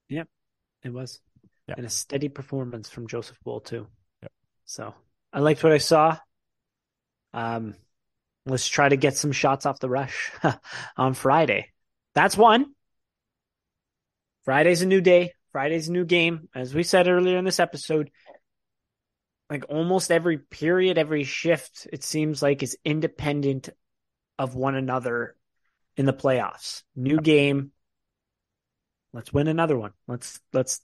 [0.08, 0.28] Yep,
[0.84, 1.20] it was.
[1.68, 1.74] Yeah.
[1.76, 3.86] And a steady performance from Joseph Woll too.
[4.22, 4.32] Yep.
[4.64, 4.94] So
[5.32, 6.18] I liked what I saw.
[7.32, 7.74] Um,
[8.46, 10.30] let's try to get some shots off the rush
[10.96, 11.68] on Friday.
[12.14, 12.74] That's one.
[14.44, 15.32] Friday's a new day.
[15.52, 16.48] Friday's a new game.
[16.54, 18.10] As we said earlier in this episode,
[19.52, 23.68] like almost every period, every shift, it seems like is independent
[24.38, 25.36] of one another
[25.94, 26.84] in the playoffs.
[26.96, 27.70] New game.
[29.12, 29.92] Let's win another one.
[30.08, 30.80] Let's let's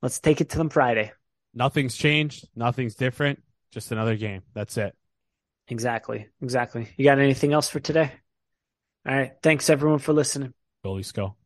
[0.00, 1.12] let's take it to them Friday.
[1.52, 2.48] Nothing's changed.
[2.56, 3.42] Nothing's different.
[3.72, 4.40] Just another game.
[4.54, 4.96] That's it.
[5.68, 6.28] Exactly.
[6.40, 6.88] Exactly.
[6.96, 8.10] You got anything else for today?
[9.06, 9.32] All right.
[9.42, 10.54] Thanks everyone for listening.
[10.82, 11.36] Go Leafs go.